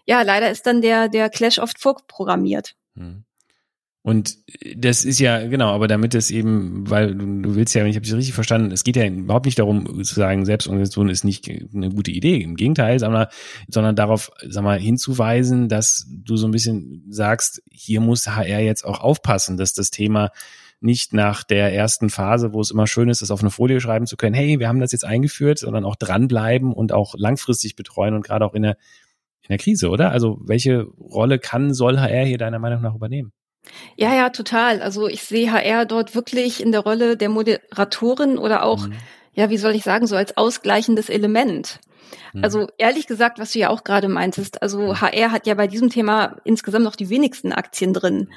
ja, 0.05 0.21
leider 0.21 0.49
ist 0.49 0.65
dann 0.65 0.81
der, 0.81 1.09
der 1.09 1.29
Clash 1.29 1.59
oft 1.59 1.77
vorprogrammiert. 1.77 2.75
Mhm. 2.95 3.25
Und 4.07 4.37
das 4.77 5.03
ist 5.03 5.19
ja, 5.19 5.45
genau, 5.47 5.67
aber 5.71 5.89
damit 5.89 6.15
es 6.15 6.31
eben, 6.31 6.89
weil 6.89 7.13
du, 7.13 7.41
du 7.41 7.55
willst 7.55 7.75
ja, 7.75 7.83
ich 7.85 7.97
habe 7.97 8.05
dich 8.05 8.13
richtig 8.13 8.33
verstanden, 8.33 8.71
es 8.71 8.85
geht 8.85 8.95
ja 8.95 9.05
überhaupt 9.05 9.45
nicht 9.45 9.59
darum 9.59 10.01
zu 10.01 10.15
sagen, 10.15 10.45
Selbstorganisation 10.45 11.09
ist 11.09 11.25
nicht 11.25 11.49
eine 11.49 11.89
gute 11.89 12.11
Idee, 12.11 12.37
im 12.37 12.55
Gegenteil, 12.55 12.99
sondern, 12.99 13.27
sondern 13.67 13.97
darauf, 13.97 14.31
sag 14.47 14.63
mal, 14.63 14.79
hinzuweisen, 14.79 15.67
dass 15.67 16.07
du 16.07 16.37
so 16.37 16.47
ein 16.47 16.51
bisschen 16.51 17.03
sagst, 17.09 17.61
hier 17.69 17.99
muss 17.99 18.25
HR 18.25 18.61
jetzt 18.61 18.85
auch 18.85 19.01
aufpassen, 19.01 19.57
dass 19.57 19.73
das 19.73 19.91
Thema 19.91 20.31
nicht 20.79 21.11
nach 21.11 21.43
der 21.43 21.73
ersten 21.73 22.09
Phase, 22.09 22.53
wo 22.53 22.61
es 22.61 22.71
immer 22.71 22.87
schön 22.87 23.09
ist, 23.09 23.21
das 23.21 23.29
auf 23.29 23.41
eine 23.41 23.51
Folie 23.51 23.81
schreiben 23.81 24.05
zu 24.05 24.15
können, 24.15 24.35
hey, 24.35 24.57
wir 24.57 24.69
haben 24.69 24.79
das 24.79 24.93
jetzt 24.93 25.03
eingeführt, 25.03 25.59
sondern 25.59 25.83
auch 25.83 25.97
dranbleiben 25.97 26.71
und 26.71 26.93
auch 26.93 27.15
langfristig 27.17 27.75
betreuen 27.75 28.13
und 28.13 28.25
gerade 28.25 28.45
auch 28.45 28.53
in 28.53 28.61
der, 28.61 28.77
in 29.41 29.49
der 29.49 29.57
Krise, 29.57 29.89
oder? 29.89 30.11
Also 30.11 30.39
welche 30.45 30.83
Rolle 30.83 31.39
kann, 31.39 31.73
soll 31.73 31.99
HR 31.99 32.23
hier 32.23 32.37
deiner 32.37 32.59
Meinung 32.59 32.81
nach 32.81 32.95
übernehmen? 32.95 33.33
Ja, 33.95 34.13
ja, 34.13 34.29
total. 34.29 34.81
Also 34.81 35.07
ich 35.07 35.23
sehe 35.23 35.51
HR 35.51 35.85
dort 35.85 36.15
wirklich 36.15 36.61
in 36.61 36.71
der 36.71 36.81
Rolle 36.81 37.17
der 37.17 37.29
Moderatorin 37.29 38.37
oder 38.37 38.63
auch, 38.63 38.87
mhm. 38.87 38.93
ja, 39.33 39.49
wie 39.49 39.57
soll 39.57 39.75
ich 39.75 39.83
sagen, 39.83 40.07
so 40.07 40.15
als 40.15 40.37
ausgleichendes 40.37 41.09
Element. 41.09 41.79
Mhm. 42.33 42.43
Also 42.43 42.67
ehrlich 42.77 43.07
gesagt, 43.07 43.39
was 43.39 43.51
du 43.51 43.59
ja 43.59 43.69
auch 43.69 43.83
gerade 43.83 44.07
meintest, 44.07 44.61
also 44.61 44.99
HR 44.99 45.29
mhm. 45.29 45.31
hat 45.31 45.47
ja 45.47 45.53
bei 45.55 45.67
diesem 45.67 45.89
Thema 45.89 46.37
insgesamt 46.43 46.85
noch 46.85 46.95
die 46.95 47.09
wenigsten 47.09 47.51
Aktien 47.51 47.93
drin. 47.93 48.29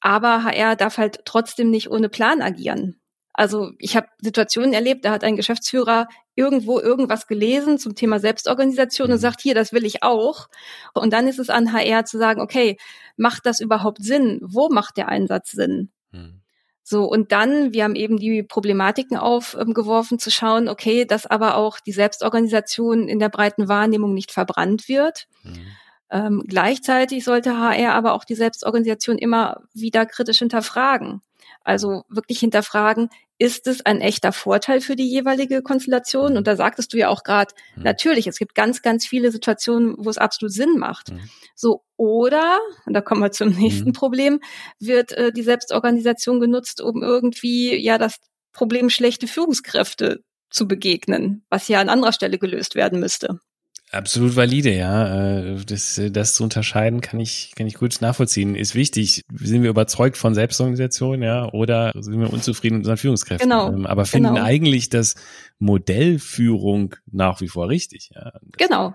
Aber 0.00 0.44
HR 0.44 0.76
darf 0.76 0.98
halt 0.98 1.20
trotzdem 1.24 1.70
nicht 1.70 1.90
ohne 1.90 2.08
Plan 2.08 2.40
agieren. 2.42 3.00
Also 3.38 3.70
ich 3.78 3.96
habe 3.96 4.08
Situationen 4.20 4.72
erlebt, 4.72 5.04
da 5.04 5.12
hat 5.12 5.22
ein 5.22 5.36
Geschäftsführer 5.36 6.08
irgendwo 6.34 6.80
irgendwas 6.80 7.28
gelesen 7.28 7.78
zum 7.78 7.94
Thema 7.94 8.18
Selbstorganisation 8.18 9.10
und 9.10 9.18
mhm. 9.18 9.20
sagt, 9.20 9.40
hier, 9.40 9.54
das 9.54 9.72
will 9.72 9.84
ich 9.84 10.02
auch. 10.02 10.48
Und 10.92 11.12
dann 11.12 11.28
ist 11.28 11.38
es 11.38 11.48
an 11.48 11.72
HR 11.72 12.04
zu 12.04 12.18
sagen, 12.18 12.40
okay, 12.40 12.78
macht 13.16 13.46
das 13.46 13.60
überhaupt 13.60 14.02
Sinn? 14.02 14.40
Wo 14.42 14.70
macht 14.70 14.96
der 14.96 15.06
Einsatz 15.06 15.52
Sinn? 15.52 15.92
Mhm. 16.10 16.40
So, 16.82 17.04
und 17.04 17.30
dann, 17.30 17.72
wir 17.72 17.84
haben 17.84 17.94
eben 17.94 18.16
die 18.16 18.42
Problematiken 18.42 19.16
aufgeworfen, 19.16 20.18
zu 20.18 20.32
schauen, 20.32 20.68
okay, 20.68 21.04
dass 21.04 21.24
aber 21.24 21.54
auch 21.54 21.78
die 21.78 21.92
Selbstorganisation 21.92 23.06
in 23.06 23.20
der 23.20 23.28
breiten 23.28 23.68
Wahrnehmung 23.68 24.14
nicht 24.14 24.32
verbrannt 24.32 24.88
wird. 24.88 25.28
Mhm. 25.44 25.66
Ähm, 26.10 26.42
gleichzeitig 26.44 27.22
sollte 27.22 27.56
HR 27.56 27.94
aber 27.94 28.14
auch 28.14 28.24
die 28.24 28.34
Selbstorganisation 28.34 29.16
immer 29.16 29.60
wieder 29.74 30.06
kritisch 30.06 30.40
hinterfragen. 30.40 31.22
Also 31.68 32.04
wirklich 32.08 32.40
hinterfragen, 32.40 33.10
ist 33.36 33.66
es 33.66 33.84
ein 33.84 34.00
echter 34.00 34.32
Vorteil 34.32 34.80
für 34.80 34.96
die 34.96 35.06
jeweilige 35.06 35.60
Konstellation? 35.60 36.38
Und 36.38 36.46
da 36.46 36.56
sagtest 36.56 36.94
du 36.94 36.96
ja 36.96 37.10
auch 37.10 37.24
gerade, 37.24 37.54
mhm. 37.76 37.82
natürlich, 37.82 38.26
es 38.26 38.38
gibt 38.38 38.54
ganz, 38.54 38.80
ganz 38.80 39.06
viele 39.06 39.30
Situationen, 39.30 39.94
wo 39.98 40.08
es 40.08 40.16
absolut 40.16 40.50
Sinn 40.50 40.78
macht. 40.78 41.12
Mhm. 41.12 41.20
So, 41.54 41.82
oder, 41.98 42.58
und 42.86 42.94
da 42.94 43.02
kommen 43.02 43.20
wir 43.20 43.32
zum 43.32 43.50
nächsten 43.50 43.90
mhm. 43.90 43.92
Problem, 43.92 44.40
wird 44.80 45.12
äh, 45.12 45.30
die 45.30 45.42
Selbstorganisation 45.42 46.40
genutzt, 46.40 46.80
um 46.80 47.02
irgendwie 47.02 47.76
ja 47.76 47.98
das 47.98 48.16
Problem 48.52 48.88
schlechte 48.88 49.26
Führungskräfte 49.26 50.24
zu 50.48 50.66
begegnen, 50.66 51.44
was 51.50 51.68
ja 51.68 51.82
an 51.82 51.90
anderer 51.90 52.14
Stelle 52.14 52.38
gelöst 52.38 52.76
werden 52.76 52.98
müsste. 52.98 53.40
Absolut 53.90 54.36
valide, 54.36 54.74
ja. 54.74 55.38
Äh, 55.38 55.64
das, 55.64 56.00
das 56.10 56.34
zu 56.34 56.44
unterscheiden 56.44 57.00
kann 57.00 57.20
ich, 57.20 57.52
kann 57.56 57.66
ich 57.66 57.74
gut 57.74 57.96
nachvollziehen. 58.00 58.54
Ist 58.54 58.74
wichtig. 58.74 59.24
Sind 59.32 59.62
wir 59.62 59.70
überzeugt 59.70 60.16
von 60.18 60.34
Selbstorganisation, 60.34 61.22
ja, 61.22 61.50
oder 61.52 61.92
sind 61.98 62.20
wir 62.20 62.32
unzufrieden 62.32 62.76
mit 62.76 62.84
unseren 62.84 62.98
Führungskräften? 62.98 63.48
Genau. 63.48 63.72
Ähm, 63.72 63.86
aber 63.86 64.04
finden 64.04 64.34
genau. 64.34 64.44
eigentlich 64.44 64.90
das 64.90 65.14
Modell 65.58 66.18
Führung 66.18 66.96
nach 67.10 67.40
wie 67.40 67.48
vor 67.48 67.68
richtig, 67.68 68.10
ja. 68.14 68.32
Genau. 68.58 68.94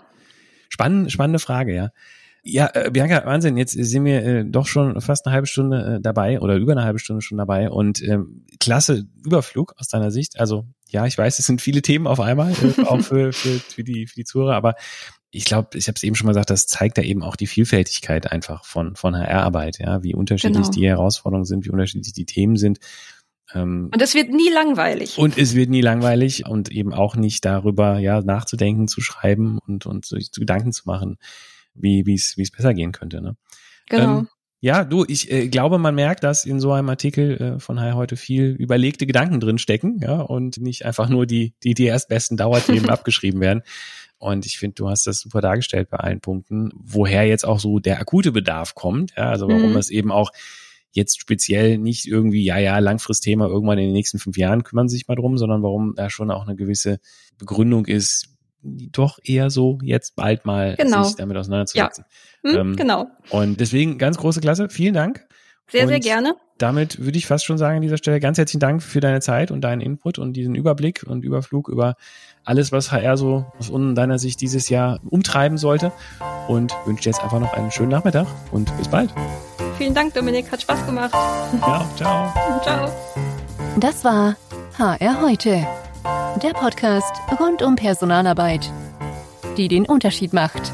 Spannende, 0.69 1.09
spannende 1.09 1.39
Frage, 1.39 1.73
ja. 1.73 1.89
Ja, 2.45 2.69
äh, 2.73 2.91
Bianca, 2.91 3.25
Wahnsinn, 3.25 3.57
jetzt 3.57 3.71
sind 3.71 4.03
wir 4.03 4.23
äh, 4.23 4.45
doch 4.45 4.67
schon 4.67 4.99
fast 4.99 5.25
eine 5.25 5.33
halbe 5.33 5.47
Stunde 5.47 5.95
äh, 5.95 6.01
dabei 6.01 6.41
oder 6.41 6.55
über 6.55 6.73
eine 6.73 6.83
halbe 6.83 6.99
Stunde 6.99 7.21
schon 7.21 7.37
dabei 7.37 7.69
und 7.69 8.01
ähm, 8.03 8.45
klasse 8.59 9.05
Überflug 9.25 9.73
aus 9.77 9.87
deiner 9.87 10.11
Sicht. 10.11 10.39
Also 10.39 10.65
ja, 10.93 11.05
ich 11.05 11.17
weiß, 11.17 11.39
es 11.39 11.45
sind 11.45 11.61
viele 11.61 11.81
Themen 11.81 12.07
auf 12.07 12.19
einmal, 12.19 12.51
äh, 12.53 12.81
auch 12.85 13.01
für, 13.01 13.33
für, 13.33 13.59
für, 13.59 13.83
die, 13.83 14.07
für 14.07 14.15
die 14.15 14.23
Zuhörer, 14.25 14.55
aber 14.55 14.75
ich 15.31 15.45
glaube, 15.45 15.77
ich 15.77 15.87
habe 15.87 15.95
es 15.95 16.03
eben 16.03 16.15
schon 16.15 16.27
mal 16.27 16.31
gesagt, 16.33 16.51
das 16.51 16.67
zeigt 16.67 16.97
ja 16.97 17.03
eben 17.03 17.23
auch 17.23 17.35
die 17.35 17.47
Vielfältigkeit 17.47 18.31
einfach 18.31 18.65
von, 18.65 18.95
von 18.95 19.15
HR-Arbeit, 19.17 19.79
ja, 19.79 20.03
wie 20.03 20.13
unterschiedlich 20.13 20.67
Genau. 20.67 20.71
die 20.71 20.87
Herausforderungen 20.87 21.45
sind, 21.45 21.65
wie 21.65 21.71
unterschiedlich 21.71 22.13
die 22.13 22.25
Themen 22.25 22.55
sind. 22.55 22.77
Ähm, 23.55 23.89
Und 23.91 24.01
es 24.01 24.13
wird 24.13 24.29
nie 24.29 24.49
langweilig. 24.51 25.17
und 25.17 25.37
es 25.37 25.55
wird 25.55 25.69
nie 25.71 25.81
langweilig 25.81 26.45
und 26.45 26.71
eben 26.71 26.93
auch 26.93 27.15
nicht 27.15 27.45
darüber, 27.45 27.97
ja, 27.97 28.21
nachzudenken, 28.21 28.87
zu 28.87 29.01
schreiben 29.01 29.57
und, 29.67 29.87
und 29.87 30.05
sich 30.05 30.31
zu 30.31 30.39
Gedanken 30.39 30.71
zu 30.71 30.83
machen, 30.85 31.17
wie 31.73 32.05
wie 32.05 32.13
es 32.13 32.37
wie 32.37 32.43
es 32.43 32.51
besser 32.51 32.73
gehen 32.75 32.91
könnte. 32.91 33.19
Ne? 33.21 33.35
genau. 33.89 34.19
Ähm, 34.19 34.27
ja, 34.63 34.85
du, 34.85 35.03
ich 35.05 35.29
äh, 35.29 35.49
glaube, 35.49 35.77
man 35.77 35.93
merkt, 35.93 36.23
dass 36.23 36.45
in 36.45 36.61
so 36.61 36.71
einem 36.71 36.87
Artikel 36.87 37.35
äh, 37.57 37.59
von 37.59 37.81
HR 37.81 37.95
heute 37.95 38.15
viel 38.15 38.51
überlegte 38.51 39.05
Gedanken 39.05 39.41
drin 39.41 39.57
stecken, 39.57 39.99
ja, 40.01 40.21
und 40.21 40.55
nicht 40.55 40.85
einfach 40.85 41.09
nur 41.09 41.25
die 41.25 41.53
die 41.63 41.73
die 41.73 41.83
erstbesten 41.83 42.37
Dauerthemen 42.37 42.89
abgeschrieben 42.89 43.41
werden. 43.41 43.63
Und 44.19 44.45
ich 44.45 44.57
finde, 44.57 44.75
du 44.75 44.87
hast 44.87 45.05
das 45.05 45.19
super 45.19 45.41
dargestellt 45.41 45.89
bei 45.89 45.97
allen 45.97 46.21
Punkten, 46.21 46.71
woher 46.75 47.27
jetzt 47.27 47.45
auch 47.45 47.59
so 47.59 47.79
der 47.79 47.99
akute 47.99 48.31
Bedarf 48.31 48.73
kommt, 48.73 49.11
ja, 49.17 49.29
also 49.29 49.49
warum 49.49 49.71
Mhm. 49.71 49.73
das 49.73 49.89
eben 49.89 50.13
auch 50.13 50.31
jetzt 50.91 51.19
speziell 51.19 51.77
nicht 51.77 52.07
irgendwie, 52.07 52.45
ja, 52.45 52.57
ja, 52.57 52.79
Langfristthema 52.79 53.47
irgendwann 53.47 53.79
in 53.79 53.87
den 53.87 53.93
nächsten 53.93 54.17
fünf 54.17 54.37
Jahren 54.37 54.63
kümmern 54.63 54.87
Sie 54.87 54.95
sich 54.95 55.09
mal 55.09 55.15
drum, 55.15 55.37
sondern 55.37 55.61
warum 55.61 55.93
da 55.95 56.09
schon 56.09 56.31
auch 56.31 56.47
eine 56.47 56.55
gewisse 56.55 56.99
Begründung 57.37 57.85
ist, 57.85 58.32
doch 58.63 59.19
eher 59.23 59.49
so 59.49 59.77
jetzt 59.83 60.15
bald 60.15 60.45
mal 60.45 60.75
Genau. 60.77 61.03
sich 61.03 61.15
damit 61.15 61.37
auseinanderzusetzen. 61.37 62.05
Hm, 62.45 62.55
ähm, 62.55 62.75
genau. 62.75 63.07
Und 63.29 63.59
deswegen 63.59 63.97
ganz 63.97 64.17
große 64.17 64.41
Klasse. 64.41 64.69
Vielen 64.69 64.93
Dank. 64.93 65.25
Sehr, 65.69 65.87
sehr 65.87 65.97
und- 65.97 66.03
gerne. 66.03 66.35
Damit 66.59 66.99
würde 67.03 67.17
ich 67.17 67.25
fast 67.25 67.45
schon 67.45 67.57
sagen 67.57 67.77
an 67.77 67.81
dieser 67.81 67.97
Stelle 67.97 68.19
ganz 68.19 68.37
herzlichen 68.37 68.59
Dank 68.59 68.83
für 68.83 68.99
deine 68.99 69.19
Zeit 69.21 69.49
und 69.51 69.61
deinen 69.61 69.81
Input 69.81 70.17
und 70.19 70.33
diesen 70.33 70.55
Überblick 70.55 71.03
und 71.05 71.25
Überflug 71.25 71.67
über 71.67 71.95
alles, 72.45 72.71
was 72.71 72.91
HR 72.91 73.17
so 73.17 73.45
aus 73.57 73.71
deiner 73.95 74.19
Sicht 74.19 74.39
dieses 74.39 74.69
Jahr 74.69 74.99
umtreiben 75.09 75.57
sollte. 75.57 75.91
Und 76.47 76.73
wünsche 76.85 77.03
dir 77.03 77.09
jetzt 77.09 77.23
einfach 77.23 77.39
noch 77.39 77.53
einen 77.53 77.71
schönen 77.71 77.89
Nachmittag 77.89 78.27
und 78.51 78.75
bis 78.77 78.87
bald. 78.87 79.09
Vielen 79.77 79.93
Dank, 79.93 80.13
Dominik. 80.13 80.51
Hat 80.51 80.61
Spaß 80.61 80.85
gemacht. 80.85 81.11
Ja, 81.13 81.85
ciao. 81.97 82.31
Ciao. 82.63 82.89
Das 83.79 84.03
war 84.05 84.35
HR 84.77 85.21
heute. 85.21 85.65
Der 86.03 86.53
Podcast 86.53 87.15
rund 87.39 87.61
um 87.61 87.75
Personalarbeit, 87.75 88.69
die 89.57 89.69
den 89.69 89.85
Unterschied 89.85 90.33
macht. 90.33 90.73